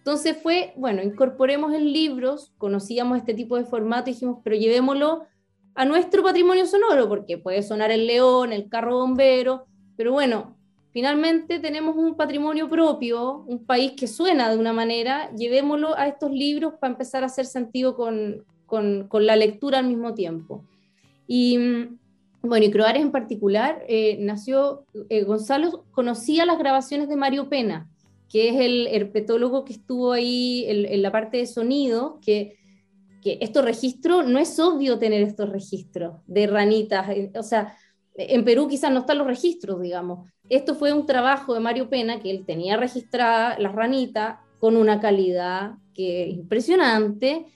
Entonces 0.00 0.38
fue, 0.42 0.72
bueno, 0.76 1.02
incorporemos 1.02 1.74
en 1.74 1.92
libros, 1.92 2.54
conocíamos 2.56 3.18
este 3.18 3.34
tipo 3.34 3.58
de 3.58 3.64
formato 3.64 4.06
dijimos, 4.06 4.38
pero 4.42 4.56
llevémoslo 4.56 5.26
a 5.74 5.84
nuestro 5.84 6.22
patrimonio 6.22 6.64
sonoro, 6.64 7.06
porque 7.06 7.36
puede 7.36 7.62
sonar 7.62 7.90
el 7.90 8.06
león, 8.06 8.54
el 8.54 8.70
carro 8.70 8.96
bombero, 8.96 9.66
pero 9.98 10.12
bueno, 10.12 10.56
finalmente 10.90 11.58
tenemos 11.58 11.96
un 11.96 12.16
patrimonio 12.16 12.70
propio, 12.70 13.44
un 13.46 13.66
país 13.66 13.92
que 13.92 14.06
suena 14.06 14.50
de 14.50 14.56
una 14.56 14.72
manera, 14.72 15.30
llevémoslo 15.32 15.94
a 15.98 16.08
estos 16.08 16.30
libros 16.30 16.74
para 16.80 16.92
empezar 16.92 17.22
a 17.22 17.26
hacer 17.26 17.44
sentido 17.44 17.94
con, 17.94 18.42
con, 18.64 19.26
la 19.26 19.36
lectura 19.36 19.80
al 19.80 19.86
mismo 19.86 20.14
tiempo. 20.14 20.64
Y 21.26 21.58
bueno, 22.40 22.64
y 22.64 22.70
Croares 22.70 23.02
en 23.02 23.12
particular, 23.12 23.84
eh, 23.86 24.16
nació, 24.18 24.86
eh, 25.10 25.24
Gonzalo 25.24 25.84
conocía 25.90 26.46
las 26.46 26.58
grabaciones 26.58 27.10
de 27.10 27.16
Mario 27.16 27.50
Pena, 27.50 27.86
que 28.30 28.48
es 28.48 28.60
el 28.60 28.86
herpetólogo 28.86 29.64
que 29.64 29.72
estuvo 29.72 30.12
ahí 30.12 30.64
en, 30.68 31.02
la 31.02 31.10
parte 31.10 31.38
de 31.38 31.46
sonido, 31.46 32.20
que, 32.24 32.56
que 33.20 33.38
estos 33.40 33.64
registros, 33.64 34.26
no 34.28 34.38
es 34.38 34.58
obvio 34.60 35.00
tener 35.00 35.20
estos 35.22 35.50
registros 35.50 36.14
de 36.28 36.46
ranitas, 36.46 37.08
o 37.36 37.42
sea, 37.42 37.76
en 38.14 38.44
Perú 38.44 38.68
quizás 38.68 38.92
no 38.92 39.00
están 39.00 39.18
los 39.18 39.26
registros, 39.26 39.80
digamos. 39.82 40.30
Esto 40.48 40.76
fue 40.76 40.92
un 40.92 41.06
trabajo 41.06 41.54
de 41.54 41.60
Mario 41.60 41.90
Pena, 41.90 42.20
que 42.20 42.30
él 42.30 42.44
tenía 42.46 42.76
registrada 42.76 43.58
las 43.58 43.74
ranitas 43.74 44.38
con 44.60 44.76
una 44.76 45.00
calidad 45.00 45.72
que 45.92 46.28
impresionante, 46.28 47.46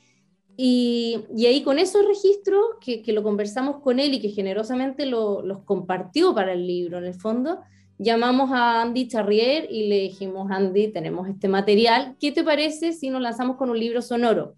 y, 0.56 1.24
y, 1.36 1.46
ahí 1.46 1.62
con 1.62 1.78
esos 1.78 2.04
registros, 2.06 2.64
que, 2.80 3.02
que, 3.02 3.12
lo 3.12 3.22
conversamos 3.22 3.80
con 3.80 3.98
él 3.98 4.14
y 4.14 4.20
que 4.20 4.28
generosamente 4.30 5.04
lo, 5.06 5.42
los 5.42 5.62
compartió 5.64 6.32
para 6.34 6.52
el 6.52 6.66
libro, 6.66 6.98
en 6.98 7.04
el 7.04 7.14
fondo, 7.14 7.60
llamamos 7.98 8.50
a 8.52 8.82
Andy 8.82 9.08
Charrier 9.08 9.66
y 9.70 9.88
le 9.88 10.00
dijimos, 10.00 10.50
Andy, 10.50 10.88
tenemos 10.88 11.28
este 11.28 11.48
material, 11.48 12.16
¿qué 12.20 12.32
te 12.32 12.44
parece 12.44 12.92
si 12.92 13.10
nos 13.10 13.22
lanzamos 13.22 13.56
con 13.56 13.70
un 13.70 13.78
libro 13.78 14.02
sonoro? 14.02 14.54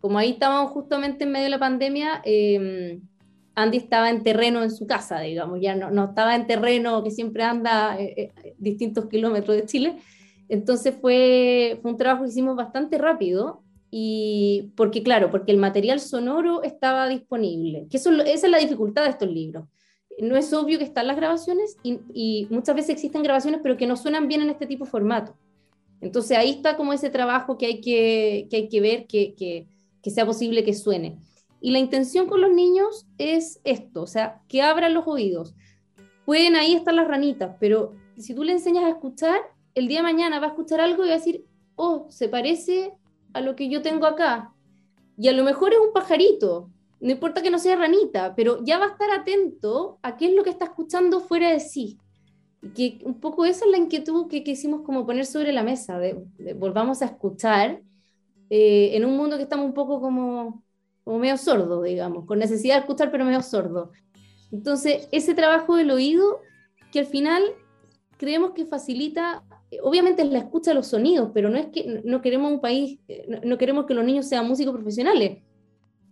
Como 0.00 0.18
ahí 0.18 0.30
estábamos 0.30 0.70
justamente 0.72 1.24
en 1.24 1.32
medio 1.32 1.44
de 1.44 1.50
la 1.50 1.58
pandemia, 1.58 2.22
em, 2.24 3.00
Andy 3.54 3.78
estaba 3.78 4.10
en 4.10 4.22
terreno 4.22 4.62
en 4.62 4.70
su 4.70 4.86
casa, 4.86 5.20
digamos, 5.20 5.60
ya 5.60 5.74
no, 5.74 5.90
no 5.90 6.04
estaba 6.06 6.36
en 6.36 6.46
terreno 6.46 7.02
que 7.02 7.10
siempre 7.10 7.42
anda 7.42 7.98
eh, 8.00 8.32
eh, 8.44 8.54
distintos 8.58 9.06
kilómetros 9.06 9.56
de 9.56 9.66
Chile, 9.66 9.96
Entonces 10.48 10.94
fue, 10.98 11.78
fue 11.82 11.90
un 11.90 11.98
trabajo 11.98 12.24
que 12.24 12.30
hicimos 12.30 12.56
bastante 12.56 12.96
rápido 12.96 13.62
y 13.90 14.72
porque 14.76 15.02
claro, 15.02 15.30
porque 15.30 15.52
el 15.52 15.58
material 15.58 16.00
sonoro 16.00 16.62
estaba 16.62 17.08
disponible, 17.08 17.86
que 17.90 17.96
eso, 17.96 18.10
esa 18.22 18.46
es 18.46 18.50
la 18.50 18.58
dificultad 18.58 19.04
de 19.04 19.10
estos 19.10 19.28
libros. 19.30 19.64
No 20.20 20.36
es 20.36 20.52
obvio 20.52 20.78
que 20.78 20.84
están 20.84 21.06
las 21.06 21.16
grabaciones 21.16 21.76
y, 21.82 22.46
muchas 22.50 22.74
veces 22.74 22.90
existen 22.90 23.22
grabaciones 23.22 23.60
pero 23.62 23.76
que 23.76 23.86
no 23.86 23.96
suenan 23.96 24.28
bien 24.28 24.42
en 24.42 24.50
este 24.50 24.66
tipo 24.66 24.84
de 24.84 24.90
formato. 24.90 25.34
Entonces 26.00 26.36
ahí 26.36 26.50
está 26.50 26.76
como 26.76 26.92
ese 26.92 27.10
trabajo 27.10 27.58
que 27.58 27.66
hay 27.66 27.80
que, 27.80 28.46
que, 28.50 28.56
hay 28.56 28.68
que 28.68 28.80
ver 28.80 29.06
que, 29.06 29.34
que, 29.34 29.66
que 30.02 30.10
sea 30.10 30.26
posible 30.26 30.64
que 30.64 30.74
suene. 30.74 31.18
Y 31.60 31.72
la 31.72 31.78
intención 31.78 32.28
con 32.28 32.40
los 32.40 32.52
niños 32.52 33.06
es 33.18 33.60
esto, 33.64 34.02
o 34.02 34.06
sea, 34.06 34.40
que 34.48 34.62
abran 34.62 34.94
los 34.94 35.06
oídos. 35.06 35.54
Pueden 36.24 36.54
ahí 36.54 36.74
estar 36.74 36.94
las 36.94 37.08
ranitas, 37.08 37.56
pero 37.58 37.94
si 38.16 38.34
tú 38.34 38.44
le 38.44 38.52
enseñas 38.52 38.84
a 38.84 38.90
escuchar, 38.90 39.40
el 39.74 39.88
día 39.88 39.98
de 39.98 40.04
mañana 40.04 40.40
va 40.40 40.46
a 40.46 40.50
escuchar 40.50 40.80
algo 40.80 41.04
y 41.04 41.08
va 41.08 41.14
a 41.14 41.18
decir, 41.18 41.44
oh, 41.74 42.06
se 42.10 42.28
parece 42.28 42.92
a 43.32 43.40
lo 43.40 43.56
que 43.56 43.68
yo 43.68 43.82
tengo 43.82 44.06
acá. 44.06 44.52
Y 45.16 45.28
a 45.28 45.32
lo 45.32 45.44
mejor 45.44 45.72
es 45.72 45.78
un 45.78 45.92
pajarito, 45.92 46.70
no 47.00 47.10
importa 47.10 47.42
que 47.42 47.50
no 47.50 47.58
sea 47.58 47.76
ranita, 47.76 48.34
pero 48.34 48.62
ya 48.64 48.78
va 48.78 48.86
a 48.86 48.90
estar 48.90 49.10
atento 49.10 49.98
a 50.02 50.16
qué 50.16 50.26
es 50.26 50.34
lo 50.34 50.42
que 50.42 50.50
está 50.50 50.66
escuchando 50.66 51.20
fuera 51.20 51.50
de 51.50 51.60
sí. 51.60 51.98
Y 52.62 52.70
que 52.70 53.04
un 53.04 53.20
poco 53.20 53.44
esa 53.44 53.64
es 53.64 53.70
la 53.70 53.78
inquietud 53.78 54.28
que 54.28 54.42
quisimos 54.42 54.82
como 54.82 55.06
poner 55.06 55.26
sobre 55.26 55.52
la 55.52 55.62
mesa, 55.62 55.98
de, 55.98 56.24
volvamos 56.56 57.02
a 57.02 57.06
escuchar 57.06 57.82
eh, 58.50 58.90
en 58.94 59.04
un 59.04 59.16
mundo 59.16 59.36
que 59.36 59.44
estamos 59.44 59.66
un 59.66 59.74
poco 59.74 60.00
como, 60.00 60.64
como 61.04 61.18
medio 61.18 61.36
sordo, 61.36 61.82
digamos, 61.82 62.24
con 62.26 62.38
necesidad 62.38 62.74
de 62.74 62.80
escuchar 62.80 63.10
pero 63.10 63.24
medio 63.24 63.42
sordo. 63.42 63.92
Entonces, 64.50 65.08
ese 65.12 65.34
trabajo 65.34 65.76
del 65.76 65.90
oído 65.90 66.40
que 66.90 67.00
al 67.00 67.06
final 67.06 67.42
creemos 68.16 68.52
que 68.52 68.66
facilita 68.66 69.44
obviamente 69.82 70.22
es 70.22 70.30
la 70.30 70.38
escucha 70.38 70.70
de 70.70 70.76
los 70.76 70.86
sonidos, 70.86 71.30
pero 71.34 71.50
no 71.50 71.58
es 71.58 71.66
que 71.66 72.02
no 72.04 72.22
queremos 72.22 72.50
un 72.50 72.60
país, 72.60 72.98
no, 73.44 73.58
queremos 73.58 73.86
que 73.86 73.94
los 73.94 74.04
niños 74.04 74.26
sean 74.26 74.46
músicos 74.46 74.74
profesionales. 74.74 75.42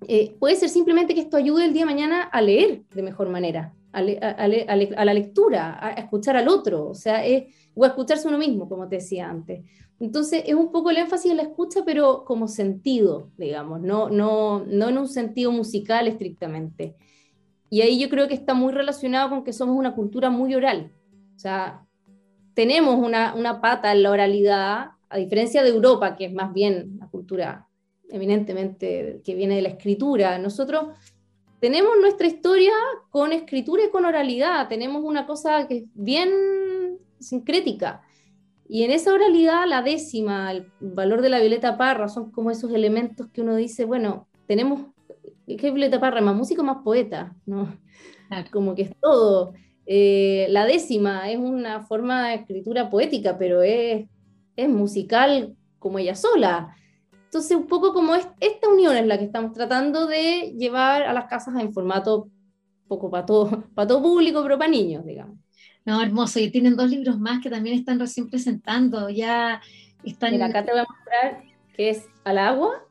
Eh, 0.09 0.37
puede 0.39 0.55
ser 0.55 0.69
simplemente 0.69 1.15
que 1.15 1.21
esto 1.21 1.37
ayude 1.37 1.65
el 1.65 1.73
día 1.73 1.83
de 1.83 1.93
mañana 1.93 2.23
a 2.23 2.41
leer 2.41 2.85
de 2.95 3.03
mejor 3.03 3.29
manera, 3.29 3.75
a, 3.93 4.03
la 4.03 5.15
lectura, 5.15 5.79
a, 5.85 5.91
escuchar 5.95 6.37
al 6.37 6.47
otro, 6.47 6.89
o 6.89 6.95
sea, 6.95 7.25
o 7.75 7.85
a 7.85 7.89
escucharse 7.89 8.29
uno 8.29 8.39
mismo, 8.39 8.69
como 8.69 8.89
te 8.89 8.97
decía 8.97 9.29
antes. 9.29 9.65
Entonces 9.99 10.45
es 10.47 10.55
un 10.55 10.71
poco 10.71 10.91
el 10.91 10.99
énfasis 10.99 11.33
en 11.33 11.39
la 11.39 11.43
escucha, 11.43 11.81
pero 11.85 12.25
como 12.25 12.47
sentido, 12.47 13.31
digamos, 13.37 13.81
no, 13.81 14.09
no, 14.09 14.65
no 14.65 14.89
en 14.89 14.99
un 14.99 15.09
sentido 15.09 15.51
musical 15.51 16.07
estrictamente. 16.07 16.95
Y 17.69 17.81
ahí 17.81 17.99
yo 17.99 18.09
creo 18.09 18.29
que 18.29 18.35
está 18.35 18.55
muy 18.55 18.73
relacionado 18.73 19.31
con 19.31 19.43
que 19.43 19.53
somos 19.53 19.77
una 19.77 19.95
cultura 19.95 20.31
muy 20.31 20.55
oral. 20.55 20.93
O 21.35 21.39
sea, 21.39 21.85
tenemos 22.55 22.97
una, 22.97 23.35
una 23.35 23.61
pata 23.61 23.91
en 23.91 24.05
la 24.05 24.11
oralidad, 24.13 24.91
a 25.09 25.19
diferencia 25.19 25.65
de 25.65 25.71
Europa, 25.71 26.15
que 26.15 26.27
es 26.27 26.33
más 26.33 26.53
bien 26.53 26.93
una 26.97 27.09
cultura 27.09 27.67
eminentemente 28.11 29.21
que 29.25 29.35
viene 29.35 29.57
de 29.57 29.63
la 29.63 29.69
escritura. 29.71 30.39
Nosotros 30.39 30.89
tenemos 31.61 31.93
nuestra 32.01 32.27
historia 32.27 32.73
con 33.11 33.33
escritura 33.33 33.85
y 33.85 33.91
con 33.91 34.05
oralidad, 34.05 34.69
tenemos 34.69 35.03
una 35.03 35.27
cosa 35.27 35.67
que 35.67 35.79
es 35.79 35.85
bien 35.95 36.31
sincrética. 37.19 38.03
Y 38.69 38.83
en 38.83 38.91
esa 38.91 39.13
oralidad, 39.13 39.67
la 39.67 39.83
décima, 39.83 40.51
el 40.51 40.67
valor 40.81 41.23
de 41.23 41.29
la 41.29 41.39
Violeta 41.39 41.77
Parra, 41.77 42.09
son 42.09 42.31
como 42.31 42.51
esos 42.51 42.73
elementos 42.73 43.29
que 43.29 43.43
uno 43.43 43.55
dice, 43.55 43.85
bueno, 43.85 44.27
tenemos, 44.47 44.83
¿qué 45.47 45.55
es 45.55 45.73
Violeta 45.73 46.01
Parra? 46.01 46.21
Más 46.21 46.35
músico, 46.35 46.63
más 46.63 46.79
poeta, 46.83 47.35
¿no? 47.47 47.77
Como 48.53 48.75
que 48.75 48.83
es 48.83 48.91
todo. 49.01 49.55
Eh, 49.87 50.47
la 50.51 50.67
décima 50.67 51.31
es 51.31 51.39
una 51.39 51.81
forma 51.81 52.29
de 52.29 52.35
escritura 52.35 52.91
poética, 52.91 53.39
pero 53.39 53.63
es, 53.63 54.09
es 54.57 54.69
musical 54.69 55.57
como 55.79 56.01
ella 56.01 56.17
sola. 56.17 56.77
Entonces, 57.37 57.55
un 57.55 57.67
poco 57.67 57.93
como 57.93 58.15
es, 58.15 58.27
esta 58.41 58.67
unión 58.67 58.97
es 58.97 59.07
la 59.07 59.19
que 59.19 59.27
estamos 59.27 59.53
tratando 59.53 60.07
de 60.07 60.55
llevar 60.57 61.03
a 61.03 61.13
las 61.13 61.27
casas 61.27 61.55
en 61.61 61.71
formato 61.71 62.31
poco 62.89 63.11
para 63.11 63.27
todo, 63.27 63.63
para 63.75 63.87
todo 63.87 64.03
público, 64.03 64.43
pero 64.43 64.57
para 64.57 64.71
niños, 64.71 65.05
digamos. 65.05 65.39
No, 65.85 66.01
hermoso. 66.03 66.41
Y 66.41 66.51
tienen 66.51 66.77
dos 66.77 66.89
libros 66.89 67.19
más 67.19 67.43
que 67.43 67.51
también 67.51 67.79
están 67.79 68.01
recién 68.01 68.31
presentando. 68.31 69.11
Ya 69.11 69.61
están. 70.03 70.33
Mira, 70.33 70.47
acá 70.47 70.65
te 70.65 70.73
voy 70.73 70.81
a 70.81 70.87
mostrar 70.89 71.43
que 71.75 71.91
es 71.91 72.09
Al 72.25 72.39
agua. 72.39 72.87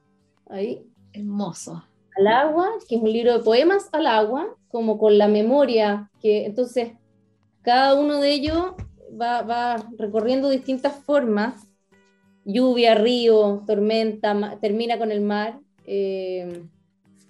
Ahí. 0.48 0.86
Hermoso. 1.12 1.84
Al 2.16 2.28
agua, 2.28 2.70
que 2.88 2.98
es 2.98 3.02
un 3.02 3.12
libro 3.12 3.40
de 3.40 3.44
poemas 3.44 3.90
al 3.94 4.06
agua, 4.06 4.56
como 4.68 5.00
con 5.00 5.18
la 5.18 5.28
memoria, 5.28 6.12
que 6.22 6.46
entonces 6.46 6.92
cada 7.64 8.00
uno 8.00 8.20
de 8.20 8.32
ellos 8.32 8.76
va, 9.20 9.84
recorriendo 9.98 10.50
distintas 10.50 10.94
formas, 11.04 11.68
lluvia, 12.46 12.96
río, 12.96 13.64
tormenta, 13.66 14.58
termina 14.62 14.98
con 14.98 15.12
el 15.12 15.22
mar, 15.22 15.60
eh, 15.86 16.64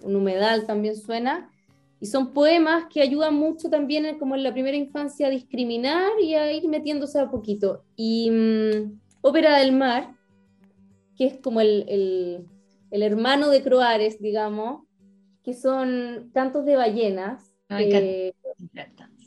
un 0.02 0.16
humedal 0.16 0.66
también 0.66 0.96
suena, 0.96 1.50
y 1.98 2.06
son 2.06 2.34
poemas 2.34 2.84
que 2.92 3.00
ayudan 3.00 3.34
mucho 3.34 3.70
también, 3.70 4.18
como 4.18 4.36
en 4.36 4.42
la 4.42 4.52
primera 4.52 4.76
infancia, 4.76 5.26
a 5.26 5.30
discriminar 5.30 6.10
y 6.20 6.34
a 6.34 6.52
ir 6.52 6.68
metiéndose 6.68 7.18
a 7.18 7.30
poquito. 7.30 7.82
Y 7.96 8.30
mm, 8.30 9.00
Ópera 9.22 9.58
del 9.58 9.72
Mar, 9.72 10.14
que 11.16 11.26
es 11.26 11.38
como 11.38 11.62
el, 11.62 12.46
hermano 12.90 13.48
de 13.48 13.62
Croares, 13.62 14.20
digamos, 14.20 14.82
que 15.42 15.54
son 15.54 16.30
cantos 16.34 16.66
de 16.66 16.76
ballenas. 16.76 17.54
Eh, 17.70 18.34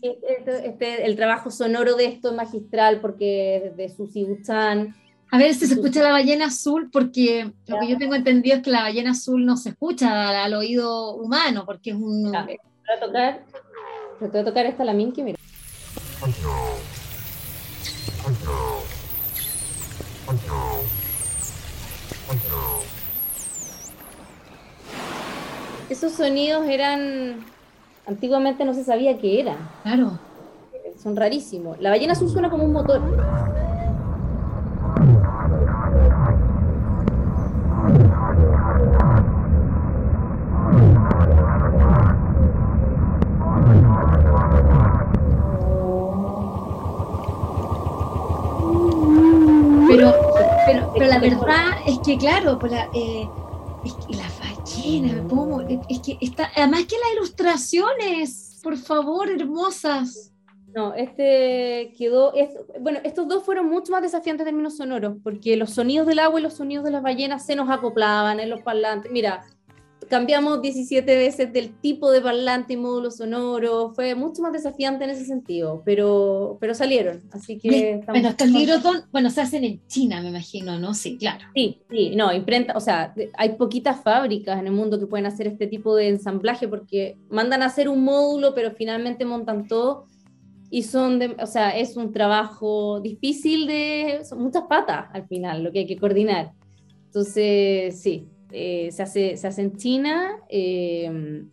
este, 0.02 0.68
este, 0.68 1.06
el 1.06 1.16
trabajo 1.16 1.52
sonoro 1.52 1.96
de 1.96 2.06
esto 2.06 2.30
es 2.30 2.36
magistral 2.36 3.02
porque 3.02 3.74
de 3.76 3.90
Susi 3.90 4.26
Buchan. 4.26 4.96
A 5.32 5.38
ver 5.38 5.54
si 5.54 5.68
se 5.68 5.76
escucha 5.76 6.02
la 6.02 6.12
ballena 6.12 6.48
azul, 6.48 6.90
porque 6.92 7.52
lo 7.68 7.80
que 7.80 7.88
yo 7.88 7.98
tengo 7.98 8.16
entendido 8.16 8.58
es 8.58 8.64
que 8.64 8.72
la 8.72 8.82
ballena 8.82 9.12
azul 9.12 9.46
no 9.46 9.58
se 9.58 9.70
escucha 9.70 10.44
al, 10.44 10.54
oído 10.56 11.14
humano, 11.16 11.66
porque 11.66 11.92
es 11.92 11.96
un... 11.96 12.32
voy 12.32 12.58
a 12.96 13.00
tocar, 13.00 13.44
voy 14.20 14.40
a 14.40 14.46
tocar 14.46 14.66
esta 14.66 14.84
la 14.84 14.94
Minky, 14.94 15.22
mira. 15.22 15.38
Esos 25.90 26.14
sonidos 26.14 26.68
eran 26.68 27.46
antiguamente 28.08 28.66
no 28.66 28.74
se 28.74 28.84
sabía 28.84 29.18
qué 29.20 29.42
era. 29.42 29.56
Claro. 29.84 30.20
Son 31.02 31.16
rarísimos. 31.16 31.80
La 31.80 31.92
ballena 31.92 32.14
azul 32.14 32.30
suena 32.30 32.50
como 32.50 32.64
un 32.64 32.74
motor. 32.74 33.02
Verdad 51.38 51.78
es 51.88 52.00
que, 52.00 52.18
claro, 52.18 52.58
pues 52.60 52.74
eh, 52.74 53.30
es 53.84 53.94
que 53.94 54.16
la 54.16 54.30
ballena, 54.40 55.28
¿cómo? 55.28 55.62
Es 55.62 56.00
que 56.00 56.18
está, 56.22 56.52
además 56.56 56.86
que 56.86 56.96
las 56.96 57.14
ilustraciones, 57.16 58.60
por 58.64 58.78
favor, 58.78 59.30
hermosas. 59.30 60.32
No, 60.76 60.94
este 60.94 61.94
quedó, 61.98 62.32
bueno, 62.80 63.00
estos 63.04 63.28
dos 63.28 63.44
fueron 63.44 63.68
mucho 63.70 63.92
más 63.92 64.04
desafiantes 64.04 64.46
en 64.46 64.52
términos 64.52 64.78
sonoros, 64.78 65.16
porque 65.24 65.58
los 65.58 65.72
sonidos 65.72 66.06
del 66.06 66.20
agua 66.20 66.40
y 66.40 66.44
los 66.44 66.54
sonidos 66.54 66.86
de 66.86 66.92
las 66.92 67.02
ballenas 67.02 67.46
se 67.46 67.56
nos 67.56 67.70
acoplaban 67.70 68.40
en 68.40 68.50
los 68.50 68.62
parlantes. 68.62 69.12
Mira, 69.12 69.44
cambiamos 70.10 70.62
17 70.62 71.16
veces 71.16 71.54
del 71.54 71.72
tipo 71.80 72.12
de 72.12 72.20
parlante 72.20 72.74
y 72.74 72.78
módulo 72.78 73.12
sonoro, 73.12 73.94
fue 73.94 74.16
mucho 74.16 74.42
más 74.42 74.52
desafiante 74.52 75.04
en 75.04 75.12
ese 75.12 75.26
sentido, 75.26 75.82
pero, 75.86 76.58
pero 76.60 76.74
salieron, 76.74 77.22
así 77.32 77.58
que... 77.58 78.02
Bueno, 78.08 78.30
estos 78.30 78.50
libros 78.50 78.82
bueno, 79.12 79.30
se 79.30 79.42
hacen 79.42 79.64
en 79.64 79.86
China, 79.88 80.22
me 80.22 80.30
imagino, 80.30 80.80
¿no? 80.80 80.94
Sí, 80.94 81.18
claro. 81.18 81.46
Sí, 81.56 81.82
sí, 81.90 82.16
no, 82.16 82.34
imprenta, 82.34 82.76
o 82.76 82.80
sea, 82.80 83.14
hay 83.38 83.50
poquitas 83.50 84.02
fábricas 84.04 84.60
en 84.60 84.68
el 84.68 84.74
mundo 84.74 85.00
que 85.00 85.06
pueden 85.06 85.28
hacer 85.28 85.48
este 85.48 85.68
tipo 85.68 85.96
de 85.96 86.10
ensamblaje 86.10 86.68
porque 86.68 87.16
mandan 87.30 87.62
a 87.62 87.68
hacer 87.68 87.88
un 87.88 88.04
módulo, 88.04 88.54
pero 88.56 88.72
finalmente 88.72 89.26
montan 89.26 89.68
todo 89.68 90.06
y 90.72 90.84
son, 90.84 91.20
de, 91.20 91.36
o 91.40 91.48
sea, 91.48 91.78
es 91.78 91.96
un 91.98 92.12
trabajo 92.12 93.00
difícil 93.00 93.68
de, 93.68 94.22
son 94.28 94.42
muchas 94.42 94.64
patas 94.64 95.08
al 95.14 95.28
final 95.28 95.64
lo 95.64 95.72
que 95.72 95.80
hay 95.80 95.88
que 95.88 95.98
coordinar. 95.98 96.52
Entonces, 97.06 98.00
sí, 98.00 98.28
eh, 98.52 98.90
se, 98.92 99.04
hace, 99.04 99.38
se 99.38 99.48
hace 99.48 99.62
en 99.62 99.78
China, 99.78 100.32
eh, 100.50 101.44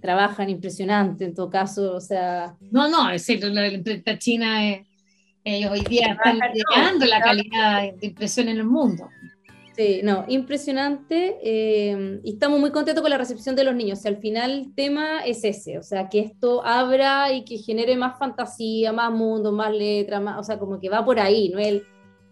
trabajan 0.00 0.50
impresionante 0.50 1.24
en 1.24 1.34
todo 1.34 1.50
caso, 1.50 1.94
o 1.94 2.00
sea... 2.00 2.56
No, 2.70 2.88
no, 2.88 3.10
es 3.10 3.24
cierto, 3.24 3.48
la 3.48 3.66
empresa 3.66 4.18
china, 4.18 4.68
eh, 4.68 4.86
ellos 5.44 5.72
hoy 5.72 5.80
día 5.82 6.12
están 6.12 6.38
llegando 6.52 7.06
la 7.06 7.20
calidad 7.20 7.92
de 7.94 8.06
impresión 8.06 8.48
en 8.48 8.58
el 8.58 8.64
mundo. 8.64 9.08
Sí, 9.76 10.02
no, 10.04 10.24
impresionante 10.28 11.36
y 12.22 12.30
estamos 12.30 12.60
muy 12.60 12.70
contentos 12.70 13.02
con 13.02 13.10
la 13.10 13.18
recepción 13.18 13.56
de 13.56 13.64
los 13.64 13.74
niños. 13.74 13.98
O 13.98 14.02
sea, 14.02 14.12
al 14.12 14.18
final 14.18 14.50
el 14.52 14.74
tema 14.74 15.24
es 15.24 15.42
ese, 15.42 15.78
o 15.78 15.82
sea, 15.82 16.08
que 16.08 16.20
esto 16.20 16.64
abra 16.64 17.32
y 17.32 17.44
que 17.44 17.58
genere 17.58 17.96
más 17.96 18.16
fantasía, 18.16 18.92
más 18.92 19.10
mundo, 19.10 19.50
más 19.50 19.72
letras, 19.72 20.22
más, 20.22 20.38
o 20.38 20.44
sea, 20.44 20.60
como 20.60 20.78
que 20.78 20.88
va 20.88 21.04
por 21.04 21.18
ahí, 21.18 21.48
¿no? 21.48 21.58
El, 21.58 21.84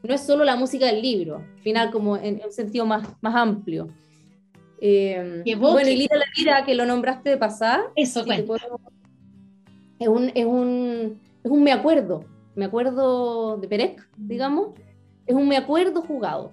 no 0.03 0.15
es 0.15 0.21
solo 0.21 0.45
la 0.45 0.57
música 0.57 0.87
del 0.87 1.01
libro, 1.01 1.37
al 1.37 1.63
final 1.63 1.91
como 1.91 2.17
en, 2.17 2.41
un 2.45 2.53
sentido 2.53 2.85
más, 2.85 3.09
más 3.21 3.35
amplio. 3.35 3.89
Eh, 4.85 5.55
bueno, 5.57 5.89
y 5.89 5.97
Lira 5.97 6.17
la 6.17 6.25
Vida, 6.37 6.65
que 6.65 6.75
lo 6.75 6.85
nombraste 6.85 7.31
de 7.31 7.37
pasar. 7.37 7.85
Eso, 7.95 8.25
es, 8.27 8.49
un, 10.09 10.33
es, 10.35 10.45
un, 10.45 11.21
es 11.45 11.51
un 11.51 11.63
me 11.63 11.71
acuerdo, 11.71 12.25
me 12.57 12.65
acuerdo 12.65 13.59
de 13.59 13.69
Perec, 13.69 14.09
digamos, 14.17 14.71
es 15.25 15.37
un 15.37 15.47
me 15.47 15.57
acuerdo 15.57 16.03
jugado. 16.03 16.53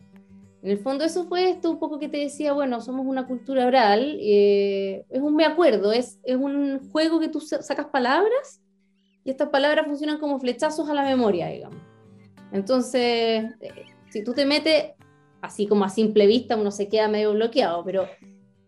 En 0.61 0.69
el 0.69 0.77
fondo 0.77 1.05
eso 1.05 1.23
fue 1.23 1.49
esto 1.49 1.71
un 1.71 1.79
poco 1.79 1.97
que 1.97 2.07
te 2.07 2.17
decía, 2.17 2.53
bueno, 2.53 2.81
somos 2.81 3.07
una 3.07 3.25
cultura 3.25 3.65
oral, 3.65 4.19
eh, 4.21 5.05
es 5.09 5.21
un 5.21 5.35
me 5.35 5.45
acuerdo, 5.45 5.91
es, 5.91 6.19
es 6.23 6.35
un 6.35 6.87
juego 6.91 7.19
que 7.19 7.29
tú 7.29 7.39
sacas 7.39 7.87
palabras 7.87 8.61
y 9.23 9.31
estas 9.31 9.49
palabras 9.49 9.87
funcionan 9.87 10.19
como 10.19 10.39
flechazos 10.39 10.87
a 10.87 10.93
la 10.93 11.03
memoria, 11.03 11.47
digamos. 11.47 11.79
Entonces, 12.51 13.45
eh, 13.59 13.85
si 14.09 14.23
tú 14.23 14.33
te 14.33 14.45
metes, 14.45 14.91
así 15.41 15.67
como 15.67 15.85
a 15.85 15.89
simple 15.89 16.27
vista 16.27 16.55
uno 16.55 16.71
se 16.71 16.87
queda 16.89 17.07
medio 17.07 17.33
bloqueado, 17.33 17.83
pero 17.83 18.07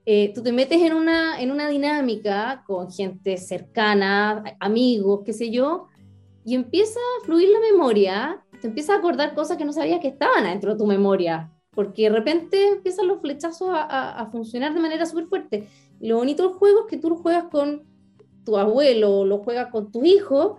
eh, 0.06 0.32
tú 0.34 0.42
te 0.42 0.52
metes 0.52 0.82
en 0.82 0.94
una, 0.94 1.40
en 1.42 1.52
una 1.52 1.70
dinámica 1.70 2.64
con 2.66 2.92
gente 2.92 3.38
cercana, 3.38 4.44
amigos, 4.60 5.22
qué 5.26 5.34
sé 5.34 5.52
yo, 5.52 5.88
y 6.46 6.56
empieza 6.56 7.00
a 7.00 7.26
fluir 7.26 7.50
la 7.50 7.60
memoria, 7.60 8.44
te 8.62 8.68
empieza 8.68 8.94
a 8.94 8.98
acordar 8.98 9.34
cosas 9.36 9.58
que 9.58 9.66
no 9.66 9.74
sabías 9.74 10.00
que 10.00 10.08
estaban 10.08 10.44
dentro 10.44 10.74
de 10.74 10.78
tu 10.78 10.86
memoria 10.86 11.52
porque 11.74 12.04
de 12.04 12.10
repente 12.10 12.68
empiezan 12.68 13.08
los 13.08 13.22
flechazos 13.22 13.70
a, 13.72 14.28
funcionar 14.32 14.74
de 14.74 14.80
manera 14.80 15.06
súper 15.06 15.28
fuerte. 15.28 15.68
lo 16.00 16.18
bonito 16.18 16.44
del 16.44 16.58
juego 16.58 16.82
es 16.82 16.86
que 16.88 16.98
tú 16.98 17.10
lo 17.10 17.16
juegas 17.18 17.46
con 17.46 17.84
tu 18.46 18.58
abuelo, 18.58 19.24
lo 19.24 19.40
juegas 19.40 19.72
con 19.72 19.92
tu 19.92 20.04
hijo 20.04 20.58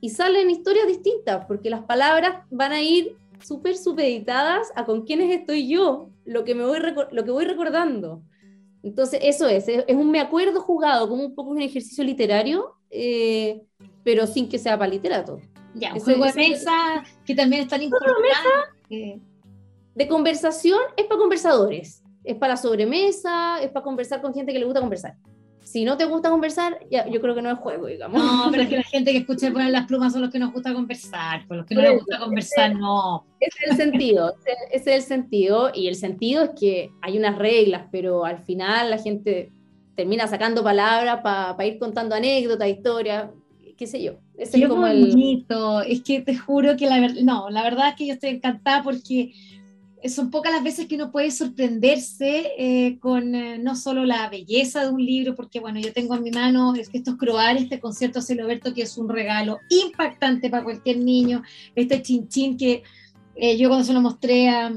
y 0.00 0.10
salen 0.10 0.50
historias 0.50 0.86
distintas, 0.86 1.46
porque 1.46 1.70
las 1.70 1.82
palabras 1.84 2.44
van 2.50 2.72
a 2.72 2.82
ir 2.82 3.16
súper 3.44 3.76
supeditadas 3.76 4.68
a 4.74 4.84
con 4.84 5.02
quiénes 5.02 5.30
estoy 5.30 5.68
yo, 5.68 6.10
lo 6.24 6.44
que, 6.44 6.54
me 6.54 6.64
voy, 6.64 6.78
lo 7.10 7.24
que 7.24 7.30
voy 7.30 7.44
recordando. 7.44 8.22
Entonces, 8.82 9.20
eso 9.22 9.48
es, 9.48 9.68
es, 9.68 9.84
un 9.94 10.10
me 10.10 10.20
acuerdo 10.20 10.60
jugado, 10.60 11.08
como 11.08 11.24
un 11.24 11.34
poco 11.34 11.50
un 11.50 11.60
ejercicio 11.60 12.02
literario, 12.02 12.74
eh, 12.90 13.62
pero 14.02 14.26
sin 14.26 14.48
que 14.48 14.58
sea 14.58 14.76
para 14.78 14.90
literato. 14.90 15.38
Ya, 15.74 15.94
un 15.94 16.00
juego 16.00 16.24
de 16.26 16.34
mesa 16.34 17.04
que 17.24 17.34
también 17.34 17.62
están 17.62 17.82
incorporando 17.82 18.48
de 19.94 20.08
conversación 20.08 20.80
es 20.96 21.06
para 21.06 21.18
conversadores, 21.18 22.02
es 22.24 22.36
para 22.36 22.54
la 22.54 22.56
sobremesa, 22.56 23.60
es 23.62 23.70
para 23.70 23.84
conversar 23.84 24.22
con 24.22 24.32
gente 24.32 24.52
que 24.52 24.58
le 24.58 24.64
gusta 24.64 24.80
conversar. 24.80 25.16
Si 25.64 25.84
no 25.84 25.96
te 25.96 26.04
gusta 26.04 26.30
conversar, 26.30 26.78
ya, 26.90 27.08
yo 27.08 27.20
creo 27.20 27.34
que 27.34 27.42
no 27.42 27.50
es 27.50 27.58
juego, 27.58 27.86
digamos. 27.86 28.22
No, 28.22 28.50
pero 28.50 28.64
es 28.64 28.68
que 28.68 28.76
la 28.76 28.82
gente 28.90 29.12
que 29.12 29.18
escucha 29.18 29.50
poner 29.50 29.70
las 29.70 29.86
plumas 29.86 30.12
son 30.12 30.22
los 30.22 30.30
que 30.30 30.38
nos 30.38 30.52
gusta 30.52 30.72
conversar, 30.72 31.46
con 31.46 31.58
los 31.58 31.66
que 31.66 31.74
no 31.74 31.82
les 31.82 31.94
gusta 31.94 32.18
conversar, 32.18 32.74
no. 32.74 33.24
Ese 33.40 33.58
es 33.64 33.70
el 33.70 33.76
sentido, 33.76 34.34
ese 34.70 34.90
es 34.90 34.96
el 34.96 35.02
sentido, 35.02 35.70
y 35.74 35.88
el 35.88 35.94
sentido 35.94 36.44
es 36.44 36.50
que 36.58 36.90
hay 37.00 37.18
unas 37.18 37.38
reglas, 37.38 37.86
pero 37.90 38.24
al 38.24 38.38
final 38.38 38.90
la 38.90 38.98
gente 38.98 39.52
termina 39.94 40.26
sacando 40.26 40.62
palabras 40.64 41.20
para 41.22 41.66
ir 41.66 41.78
contando 41.78 42.14
anécdotas, 42.14 42.68
historias, 42.68 43.30
qué 43.76 43.86
sé 43.86 44.02
yo. 44.02 44.14
Ese 44.36 44.62
es 44.62 44.68
como 44.68 44.82
bonito, 44.82 45.82
es 45.82 46.02
que 46.02 46.20
te 46.20 46.36
juro 46.36 46.76
que 46.76 46.86
la 46.86 47.00
verdad, 47.00 47.20
no, 47.22 47.50
la 47.50 47.62
verdad 47.62 47.90
es 47.90 47.94
que 47.96 48.06
yo 48.06 48.14
estoy 48.14 48.30
encantada 48.30 48.82
porque 48.82 49.32
son 50.08 50.30
pocas 50.30 50.52
las 50.52 50.64
veces 50.64 50.86
que 50.86 50.96
uno 50.96 51.12
puede 51.12 51.30
sorprenderse 51.30 52.52
eh, 52.58 52.98
con 52.98 53.34
eh, 53.34 53.58
no 53.58 53.76
solo 53.76 54.04
la 54.04 54.28
belleza 54.28 54.82
de 54.82 54.90
un 54.90 55.04
libro, 55.04 55.34
porque 55.34 55.60
bueno, 55.60 55.80
yo 55.80 55.92
tengo 55.92 56.16
en 56.16 56.22
mi 56.22 56.30
mano 56.30 56.74
estos 56.74 57.16
croares, 57.16 57.64
este 57.64 57.80
concierto 57.80 58.18
a 58.18 58.22
Celoberto, 58.22 58.74
que 58.74 58.82
es 58.82 58.98
un 58.98 59.08
regalo 59.08 59.58
impactante 59.68 60.50
para 60.50 60.64
cualquier 60.64 60.98
niño, 60.98 61.42
este 61.74 62.02
chinchín 62.02 62.56
que 62.56 62.82
eh, 63.36 63.56
yo 63.56 63.68
cuando 63.68 63.84
se 63.84 63.92
lo 63.92 64.00
mostré 64.00 64.48
a, 64.48 64.72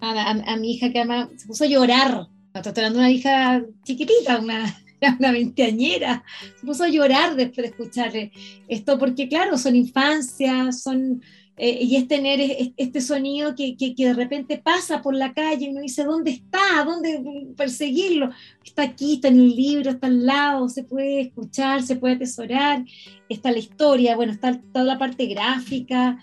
a, 0.00 0.56
mi 0.56 0.72
hija, 0.72 0.92
que 0.92 0.98
además 1.00 1.28
se 1.36 1.46
puso 1.46 1.64
a 1.64 1.68
llorar, 1.68 2.28
estoy 2.54 2.72
hablando 2.76 2.98
de 2.98 3.04
una 3.04 3.10
hija 3.10 3.64
chiquitita, 3.84 4.38
una, 4.40 4.78
una 5.18 5.32
veinteañera, 5.32 6.22
se 6.60 6.66
puso 6.66 6.84
a 6.84 6.88
llorar 6.88 7.34
después 7.34 7.64
de 7.64 7.70
escucharle 7.70 8.32
esto, 8.68 8.98
porque 8.98 9.28
claro, 9.28 9.56
son 9.56 9.74
infancias, 9.74 10.82
son 10.82 11.22
eh, 11.58 11.78
y 11.82 11.96
es 11.96 12.06
tener 12.06 12.72
este 12.76 13.00
sonido 13.00 13.56
que, 13.56 13.74
de 13.76 14.14
repente 14.14 14.58
pasa 14.58 15.02
por 15.02 15.14
la 15.14 15.34
calle 15.34 15.66
y 15.66 15.70
uno 15.70 15.80
dice, 15.80 16.04
¿dónde 16.04 16.30
está? 16.30 16.84
¿Dónde 16.84 17.48
perseguirlo? 17.56 18.30
Está 18.64 18.82
aquí, 18.82 19.14
está 19.14 19.28
en 19.28 19.40
el 19.40 19.56
libro, 19.56 19.90
está 19.90 20.06
al 20.06 20.24
lado, 20.24 20.68
se 20.68 20.84
puede 20.84 21.20
escuchar, 21.22 21.82
se 21.82 21.96
puede 21.96 22.14
atesorar, 22.14 22.84
está 23.28 23.50
la 23.50 23.58
historia, 23.58 24.14
bueno, 24.14 24.32
está 24.32 24.60
toda 24.72 24.84
la 24.84 24.98
parte 24.98 25.26
gráfica 25.26 26.22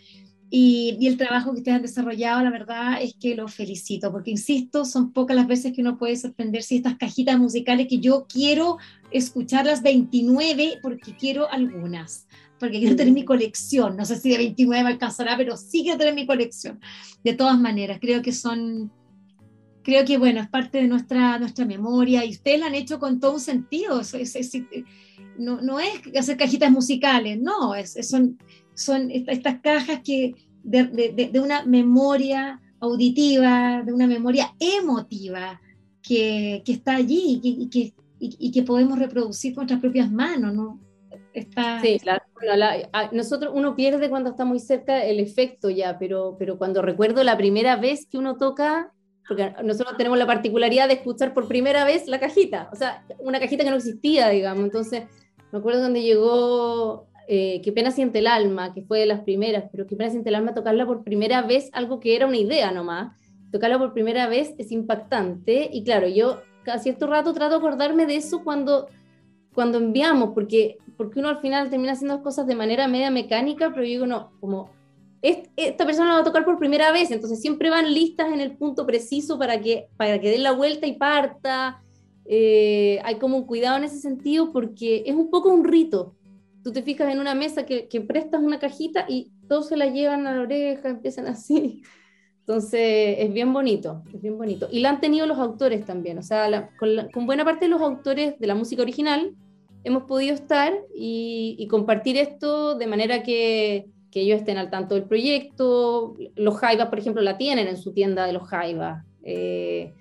y, 0.50 0.96
y 1.02 1.08
el 1.08 1.18
trabajo 1.18 1.52
que 1.52 1.58
ustedes 1.58 1.76
han 1.76 1.82
desarrollado, 1.82 2.42
la 2.42 2.52
verdad 2.52 3.02
es 3.02 3.14
que 3.20 3.36
lo 3.36 3.50
felicito, 3.50 4.14
porque 4.14 4.32
insisto, 4.32 4.86
son 4.86 5.12
pocas 5.12 5.36
las 5.36 5.48
veces 5.48 5.74
que 5.74 5.82
uno 5.82 5.98
puede 5.98 6.16
sorprenderse 6.16 6.78
estas 6.78 6.96
cajitas 6.96 7.38
musicales 7.38 7.88
que 7.90 8.00
yo 8.00 8.26
quiero 8.32 8.78
escuchar 9.12 9.66
las 9.66 9.82
29 9.82 10.80
porque 10.82 11.14
quiero 11.18 11.52
algunas 11.52 12.26
porque 12.60 12.80
quiero 12.80 12.96
tener 12.96 13.14
mi 13.14 13.26
colección. 13.26 13.98
No 13.98 14.06
sé 14.06 14.18
si 14.18 14.30
de 14.30 14.38
29 14.38 14.90
alcanzará, 14.90 15.38
pero 15.38 15.58
sí 15.58 15.84
quiero 15.84 15.98
tener 15.98 16.14
mi 16.14 16.26
colección. 16.26 16.80
De 17.24 17.34
todas 17.34 17.60
maneras, 17.60 18.00
creo 18.02 18.22
que 18.22 18.32
son, 18.32 18.92
creo 19.84 20.06
que 20.06 20.18
bueno, 20.18 20.42
es 20.42 20.50
parte 20.50 20.80
de 20.80 20.88
nuestra, 20.88 21.38
nuestra 21.40 21.66
memoria 21.66 22.26
y 22.26 22.32
ustedes 22.32 22.60
lo 22.60 22.66
han 22.66 22.76
hecho 22.76 23.00
con 23.00 23.20
todo 23.20 23.34
un 23.34 23.40
sentido. 23.40 24.02
no, 25.38 25.62
no, 25.62 25.80
es 25.80 26.18
hacer 26.18 26.38
cajitas 26.38 26.72
musicales, 26.72 27.40
no, 27.40 27.74
son, 28.02 28.38
son 28.74 29.12
estas 29.12 29.60
cajas 29.62 30.02
que 30.04 30.36
de, 30.64 31.40
una 31.40 31.66
memoria 31.66 32.62
auditiva, 32.80 33.84
de 33.84 33.94
una 33.94 34.08
memoria 34.08 34.54
emotiva 34.60 35.62
que, 36.02 36.62
que 36.66 36.72
está 36.72 36.96
allí 36.96 37.40
y 37.44 37.70
que, 37.70 37.94
y, 38.20 38.52
que 38.52 38.64
podemos 38.64 38.98
reproducir 38.98 39.54
con 39.54 39.64
nuestras 39.64 39.82
propias 39.82 40.12
manos, 40.12 40.54
¿no? 40.54 40.80
Sí, 41.82 42.00
claro. 42.36 43.10
nosotros, 43.12 43.54
uno 43.56 43.76
pierde 43.76 44.10
cuando 44.10 44.32
está 44.32 44.46
muy 44.46 44.60
cerca 44.60 45.04
el 45.04 45.20
efecto 45.20 45.70
ya, 45.70 45.98
pero, 45.98 46.36
pero 46.38 46.58
cuando 46.58 46.82
recuerdo 46.82 47.24
la 47.24 47.38
primera 47.38 47.76
vez 47.76 48.08
que 48.08 48.18
uno 48.18 48.38
toca, 48.38 48.92
porque 49.28 49.54
nosotros 49.64 49.98
tenemos 49.98 50.18
la 50.18 50.28
particularidad 50.28 50.88
de 50.88 50.96
escuchar 50.96 51.34
por 51.34 51.48
primera 51.48 51.84
vez 51.84 52.08
la 52.08 52.20
cajita, 52.20 52.70
o 52.72 52.76
sea, 52.76 53.04
una 53.20 53.40
cajita 53.40 53.64
que 53.64 53.70
no 53.70 53.78
existía, 53.78 54.30
digamos. 54.30 54.64
Entonces, 54.64 55.04
me 55.52 55.60
acuerdo 55.60 55.82
cuando 55.82 56.00
llegó 56.00 57.08
eh, 57.28 57.62
Qué 57.64 57.72
pena 57.72 57.90
siente 57.90 58.20
el 58.20 58.28
alma, 58.28 58.74
que 58.74 58.84
fue 58.84 59.00
de 59.00 59.08
las 59.08 59.22
primeras, 59.22 59.66
pero 59.72 59.88
Qué 59.88 59.96
pena 59.96 60.12
siente 60.12 60.30
el 60.30 60.36
alma, 60.36 60.54
tocarla 60.54 60.86
por 60.86 61.04
primera 61.04 61.42
vez, 61.42 61.70
algo 61.74 62.00
que 62.00 62.16
era 62.16 62.28
una 62.28 62.38
idea 62.38 62.72
nomás, 62.72 63.18
tocarla 63.52 63.80
por 63.80 63.94
primera 63.94 64.28
vez 64.28 64.54
es 64.58 64.72
impactante. 64.72 65.70
Y 65.72 65.84
claro, 65.84 66.08
yo 66.08 66.42
cada 66.64 66.78
cierto 66.80 67.08
rato 67.08 67.34
trato 67.34 67.52
de 67.52 67.58
acordarme 67.58 68.06
de 68.06 68.18
eso 68.18 68.44
cuando 68.44 68.88
cuando 69.56 69.78
enviamos, 69.78 70.32
porque, 70.36 70.78
porque 70.98 71.20
uno 71.20 71.30
al 71.30 71.40
final 71.40 71.70
termina 71.70 71.94
haciendo 71.94 72.22
cosas 72.24 72.48
de 72.48 72.56
manera 72.56 72.88
media 72.88 73.12
mecánica, 73.12 73.70
pero 73.70 73.84
yo 73.84 73.90
digo, 73.90 74.08
no, 74.08 74.32
como 74.40 74.70
esta 75.22 75.86
persona 75.86 76.10
la 76.10 76.16
va 76.16 76.22
a 76.22 76.26
tocar 76.26 76.46
por 76.46 76.60
primera 76.60 76.92
vez, 76.92 77.10
entonces 77.10 77.42
siempre 77.42 77.70
van 77.70 77.92
listas 77.94 78.32
en 78.32 78.42
el 78.42 78.58
punto 78.58 78.86
preciso 78.86 79.40
para 79.40 79.60
que, 79.60 79.88
para 79.98 80.20
que 80.20 80.30
den 80.30 80.44
la 80.44 80.52
vuelta 80.52 80.86
y 80.86 80.94
parta. 80.94 81.82
Eh, 82.26 83.00
hay 83.04 83.16
como 83.16 83.38
un 83.38 83.46
cuidado 83.46 83.78
en 83.78 83.86
ese 83.86 84.00
sentido 84.00 84.52
porque 84.52 85.04
es 85.06 85.16
un 85.16 85.30
poco 85.32 85.50
un 85.50 85.64
rito. 85.64 86.16
Tú 86.64 86.72
te 86.72 86.84
fijas 86.84 87.12
en 87.12 87.20
una 87.20 87.34
mesa 87.34 87.66
que, 87.66 87.88
que 87.88 88.02
prestas 88.02 88.42
una 88.42 88.60
cajita 88.60 89.06
y 89.08 89.32
todos 89.48 89.68
se 89.68 89.78
la 89.78 89.88
llevan 89.88 90.28
a 90.28 90.36
la 90.36 90.42
oreja, 90.42 90.90
empiezan 90.90 91.28
así. 91.28 91.82
Entonces 92.42 93.18
es 93.20 93.34
bien 93.34 93.52
bonito, 93.52 94.04
es 94.14 94.22
bien 94.22 94.38
bonito. 94.38 94.68
Y 94.72 94.82
la 94.82 94.92
han 94.92 95.02
tenido 95.02 95.26
los 95.26 95.40
autores 95.40 95.84
también, 95.86 96.20
o 96.20 96.24
sea, 96.24 96.70
con, 96.78 96.90
con, 97.12 97.26
buena 97.26 97.44
parte 97.44 97.66
de 97.66 97.70
los 97.70 97.82
autores 97.82 98.38
de 98.38 98.46
la 98.46 98.54
música 98.54 98.84
original 98.84 99.34
hemos 99.86 100.04
podido 100.04 100.34
estar 100.34 100.74
y, 100.94 101.66
compartir 101.70 102.18
esto 102.18 102.76
de 102.76 102.88
manera 102.88 103.24
que, 103.24 103.86
que, 104.12 104.22
ellos 104.22 104.40
estén 104.40 104.58
al 104.58 104.70
tanto 104.70 104.96
del 104.96 105.06
proyecto. 105.06 106.16
Los 106.36 106.58
Jaivas, 106.58 106.90
por 106.90 107.00
ejemplo, 107.00 107.22
la 107.22 107.38
tienen 107.38 107.68
en 107.68 107.78
su 107.78 107.94
tienda 107.94 108.26
de 108.26 108.34
los 108.34 108.48
Jaivas. 108.48 109.06
Eh, 109.24 109.94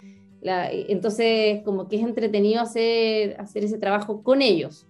entonces, 0.42 1.62
como 1.64 1.88
que 1.88 1.96
es 1.96 2.02
entretenido 2.02 2.60
hacer, 2.60 3.36
hacer 3.38 3.64
ese 3.64 3.78
trabajo 3.78 4.22
con 4.22 4.42
ellos. 4.42 4.86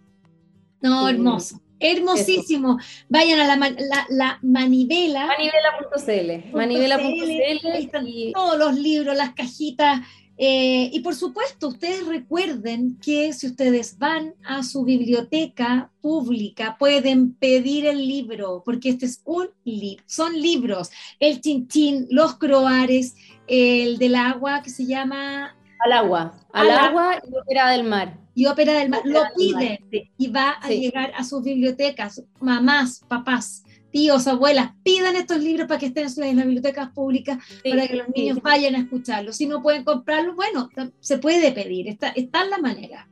No, 0.81 1.09
hermoso. 1.09 1.61
Hermosísimo. 1.81 2.79
Vayan 3.09 3.41
a 3.41 3.47
la, 3.47 3.57
la, 3.57 4.07
la 4.09 4.39
manivela. 4.43 5.27
Manivela.cl. 5.27 6.53
Manivela.cl. 6.57 8.33
Todos 8.33 8.59
los 8.59 8.75
libros, 8.79 9.17
las 9.17 9.35
cajitas 9.35 10.01
eh, 10.37 10.91
y 10.93 11.01
por 11.01 11.15
supuesto, 11.15 11.69
ustedes 11.69 12.07
recuerden 12.07 12.99
que 13.01 13.33
si 13.33 13.47
ustedes 13.47 13.99
van 13.99 14.35
a 14.45 14.63
su 14.63 14.85
biblioteca 14.85 15.91
pública, 16.01 16.77
pueden 16.79 17.35
pedir 17.35 17.87
el 17.87 18.07
libro, 18.07 18.63
porque 18.65 18.91
este 18.91 19.07
es 19.07 19.21
un 19.25 19.49
libro, 19.65 20.03
son 20.07 20.41
libros. 20.41 20.91
El 21.21 21.41
chinchín, 21.41 22.07
los 22.11 22.37
croares, 22.37 23.15
el 23.47 23.99
del 23.99 24.17
agua 24.17 24.63
que 24.63 24.71
se 24.71 24.87
llama... 24.87 25.57
Al 25.85 25.93
agua, 25.93 26.35
al, 26.53 26.71
agua 26.71 27.21
y 27.23 27.37
ópera 27.37 27.71
del 27.71 27.85
mar. 27.85 28.19
Y 28.35 28.47
ópera 28.47 28.73
del 28.73 28.89
mar, 28.89 29.03
lo 29.05 29.23
piden 29.37 29.79
y 30.19 30.27
va 30.29 30.53
a 30.53 30.69
llegar 30.71 31.13
a 31.17 31.23
sus 31.23 31.45
bibliotecas, 31.45 32.25
mamás, 32.41 33.05
papás 33.07 33.64
tíos, 33.95 34.27
abuelas, 34.27 34.73
pidan 34.83 35.15
estos 35.15 35.39
libros 35.39 35.69
para 35.69 35.79
que 35.79 35.87
estén 35.87 36.09
en 36.25 36.37
las 36.37 36.47
bibliotecas 36.47 36.91
públicas, 36.91 37.39
para 37.63 37.87
que 37.87 37.95
los 37.95 38.09
niños 38.09 38.43
vayan 38.43 38.75
a 38.75 38.81
escucharlos. 38.81 39.37
Si 39.37 39.47
no 39.47 39.63
pueden 39.63 39.85
comprarlos, 39.85 40.35
bueno, 40.35 40.69
se 40.99 41.19
puede 41.19 41.53
pedir, 41.53 41.87
está, 41.87 42.09
está 42.09 42.43
en 42.43 42.51
la 42.51 42.59
manera. 42.59 43.09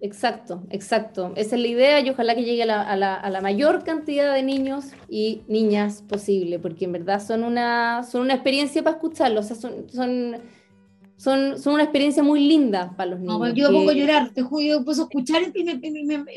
Exacto, 0.00 0.64
exacto. 0.70 1.32
Esa 1.36 1.54
es 1.54 1.62
la 1.62 1.68
idea 1.68 2.00
y 2.00 2.10
ojalá 2.10 2.34
que 2.34 2.42
llegue 2.42 2.64
a 2.64 2.96
la, 2.96 3.40
mayor 3.40 3.84
cantidad 3.84 4.34
de 4.34 4.42
niños 4.42 4.86
y 5.08 5.42
niñas 5.46 6.02
posible, 6.08 6.58
porque 6.58 6.86
en 6.86 6.92
verdad 6.94 7.24
son 7.24 7.44
una, 7.44 8.02
son 8.02 8.22
una 8.22 8.34
experiencia 8.34 8.82
para 8.82 8.96
escucharlos, 8.96 9.44
o 9.44 9.48
sea, 9.54 9.56
son, 9.56 9.88
son, 9.88 10.36
son, 11.16 11.58
son, 11.60 11.74
una 11.74 11.84
experiencia 11.84 12.24
muy 12.24 12.40
linda 12.44 12.92
para 12.96 13.10
los 13.10 13.20
niños. 13.20 13.54
yo 13.54 13.70
pongo 13.70 13.90
a 13.90 13.94
llorar, 13.94 14.30
te 14.30 14.42
juro, 14.42 14.64
yo 14.64 14.84
puedo 14.84 15.04
escuchar 15.04 15.42
y 15.54 15.62
me, 15.62 15.80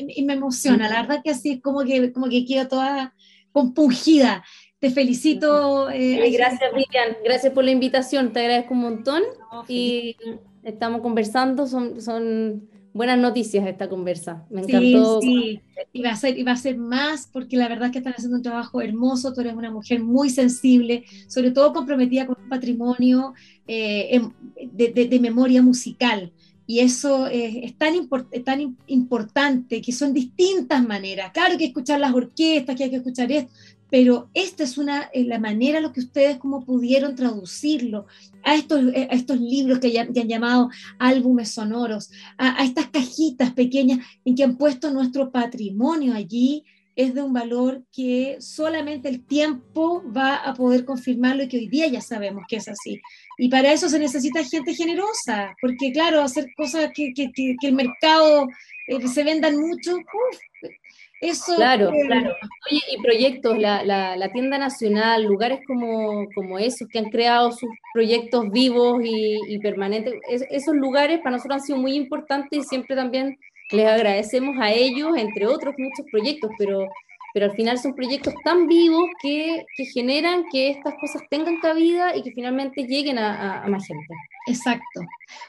y 0.06 0.22
me, 0.22 0.34
emociona, 0.34 0.88
la 0.88 1.02
verdad 1.02 1.20
que 1.24 1.30
así 1.30 1.50
es 1.50 1.60
como 1.60 1.82
que, 1.82 2.12
como 2.12 2.28
que 2.28 2.44
quedo 2.44 2.68
toda 2.68 3.12
compungida. 3.52 4.44
Te 4.78 4.90
felicito. 4.90 5.90
Eh, 5.90 6.30
gracias, 6.32 6.72
Vivian. 6.74 7.16
Gracias 7.24 7.52
por 7.52 7.64
la 7.64 7.70
invitación. 7.70 8.32
Te 8.32 8.40
agradezco 8.40 8.74
un 8.74 8.80
montón. 8.80 9.22
y 9.68 10.16
estamos 10.64 11.00
conversando. 11.02 11.66
Son, 11.66 12.00
son 12.00 12.68
buenas 12.92 13.18
noticias 13.18 13.66
esta 13.66 13.88
conversa. 13.88 14.44
Me 14.50 14.62
encantó. 14.62 15.20
Sí, 15.20 15.60
Y 15.92 16.02
va 16.02 16.10
a 16.10 16.16
ser, 16.16 16.38
y 16.38 16.42
va 16.42 16.52
a 16.52 16.56
ser 16.56 16.76
más 16.76 17.28
porque 17.32 17.56
la 17.56 17.68
verdad 17.68 17.86
es 17.86 17.92
que 17.92 17.98
están 17.98 18.14
haciendo 18.14 18.36
un 18.36 18.42
trabajo 18.42 18.80
hermoso. 18.80 19.32
Tú 19.32 19.40
eres 19.40 19.54
una 19.54 19.70
mujer 19.70 20.02
muy 20.02 20.30
sensible, 20.30 21.04
sobre 21.28 21.50
todo 21.50 21.72
comprometida 21.72 22.26
con 22.26 22.36
un 22.42 22.48
patrimonio 22.48 23.34
eh, 23.66 24.08
em, 24.16 24.32
de, 24.72 25.20
memoria 25.20 25.62
musical. 25.62 26.32
Y 26.72 26.80
eso 26.80 27.26
es 27.26 27.76
tan, 27.76 28.08
tan 28.46 28.76
importante, 28.86 29.82
que 29.82 29.92
son 29.92 30.14
distintas 30.14 30.82
maneras. 30.82 31.30
Claro 31.30 31.48
que 31.48 31.52
hay 31.52 31.58
que 31.58 31.64
escuchar 31.66 32.00
las 32.00 32.14
orquestas, 32.14 32.74
que 32.74 32.84
hay 32.84 32.88
que 32.90 32.96
escuchar 32.96 33.30
esto, 33.30 33.52
pero 33.90 34.30
esta 34.32 34.64
es 34.64 34.78
una, 34.78 35.10
la 35.12 35.38
manera 35.38 35.82
lo 35.82 35.92
que 35.92 36.00
ustedes 36.00 36.38
como 36.38 36.64
pudieron 36.64 37.14
traducirlo 37.14 38.06
a 38.42 38.54
estos, 38.54 38.84
eh, 38.94 39.06
estos 39.10 39.38
libros 39.38 39.80
que 39.80 39.92
ya, 39.92 40.00
han 40.00 40.14
llamado 40.14 40.70
álbumes 40.98 41.50
sonoros, 41.50 42.10
a, 42.38 42.64
estas 42.64 42.86
cajitas 42.86 43.52
pequeñas 43.52 43.98
en 44.24 44.34
que 44.34 44.44
han 44.44 44.56
puesto 44.56 44.90
nuestro 44.90 45.30
patrimonio 45.30 46.14
allí, 46.14 46.64
es 46.96 47.12
de 47.12 47.20
un 47.20 47.34
valor 47.34 47.84
que 47.92 48.38
solamente 48.40 49.10
el 49.10 49.22
tiempo 49.26 50.02
va 50.10 50.36
a 50.36 50.54
poder 50.54 50.86
confirmarlo 50.86 51.42
y 51.42 51.48
que 51.48 51.58
hoy 51.58 51.68
día 51.68 51.86
ya 51.88 52.00
sabemos 52.00 52.44
que 52.48 52.56
es 52.56 52.68
así. 52.68 52.98
Y 53.38 53.48
para 53.48 53.72
eso 53.72 53.88
se 53.88 53.98
necesita 53.98 54.44
gente 54.44 54.74
generosa, 54.74 55.54
porque 55.60 55.92
claro, 55.92 56.20
hacer 56.20 56.46
cosas 56.56 56.90
que, 56.94 57.12
que, 57.14 57.30
que, 57.32 57.56
el 57.66 57.74
mercado 57.74 58.46
eh, 58.88 59.08
se 59.08 59.24
vendan 59.24 59.56
mucho, 59.56 59.96
eso, 61.22 61.54
claro, 61.54 61.92
claro. 62.08 62.34
Oye, 62.68 62.80
y 62.90 63.00
proyectos, 63.00 63.56
la, 63.56 63.84
la, 63.84 64.32
tienda 64.32 64.58
nacional, 64.58 65.22
lugares 65.22 65.60
como, 65.68 66.26
como 66.34 66.58
esos 66.58 66.88
que 66.88 66.98
han 66.98 67.10
creado 67.10 67.52
sus 67.52 67.70
proyectos 67.94 68.50
vivos 68.50 69.00
y, 69.04 69.56
permanentes, 69.60 70.14
esos 70.28 70.74
lugares 70.74 71.20
para 71.20 71.36
nosotros 71.36 71.60
han 71.60 71.66
sido 71.66 71.78
muy 71.78 71.94
importantes 71.94 72.58
y 72.58 72.64
siempre 72.64 72.96
también 72.96 73.38
les 73.70 73.86
agradecemos 73.86 74.56
a 74.60 74.72
ellos, 74.72 75.16
entre 75.16 75.46
otros 75.46 75.76
muchos 75.78 76.04
proyectos, 76.10 76.50
pero 76.58 76.88
pero 77.32 77.46
al 77.46 77.52
final 77.52 77.78
son 77.78 77.94
proyectos 77.94 78.34
tan 78.44 78.66
vivos 78.66 79.04
que, 79.20 79.64
que 79.76 79.84
generan 79.86 80.44
que 80.50 80.70
estas 80.70 80.94
cosas 81.00 81.22
tengan 81.30 81.60
cabida 81.60 82.16
y 82.16 82.22
que 82.22 82.32
finalmente 82.32 82.84
lleguen 82.84 83.18
a, 83.18 83.64
más 83.68 83.86
gente. 83.86 84.14
Exacto. 84.46 85.00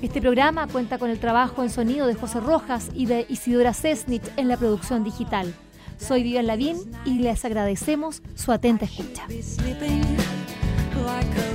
Este 0.00 0.22
programa 0.22 0.68
cuenta 0.68 0.96
con 0.96 1.10
el 1.10 1.20
trabajo 1.20 1.62
en 1.62 1.68
sonido 1.68 2.06
de 2.06 2.14
José 2.14 2.40
Rojas 2.40 2.88
y 2.94 3.04
de 3.04 3.26
Isidora 3.28 3.74
Cesnich 3.74 4.24
en 4.38 4.48
la 4.48 4.56
producción 4.56 5.04
digital. 5.04 5.52
Soy 5.98 6.22
Vivian 6.22 6.46
Lavín 6.46 6.78
y 7.04 7.18
les 7.18 7.44
agradecemos 7.44 8.22
su 8.36 8.52
atenta 8.52 8.86
escucha. 8.86 9.26
Like 11.04 11.36
a 11.36 11.47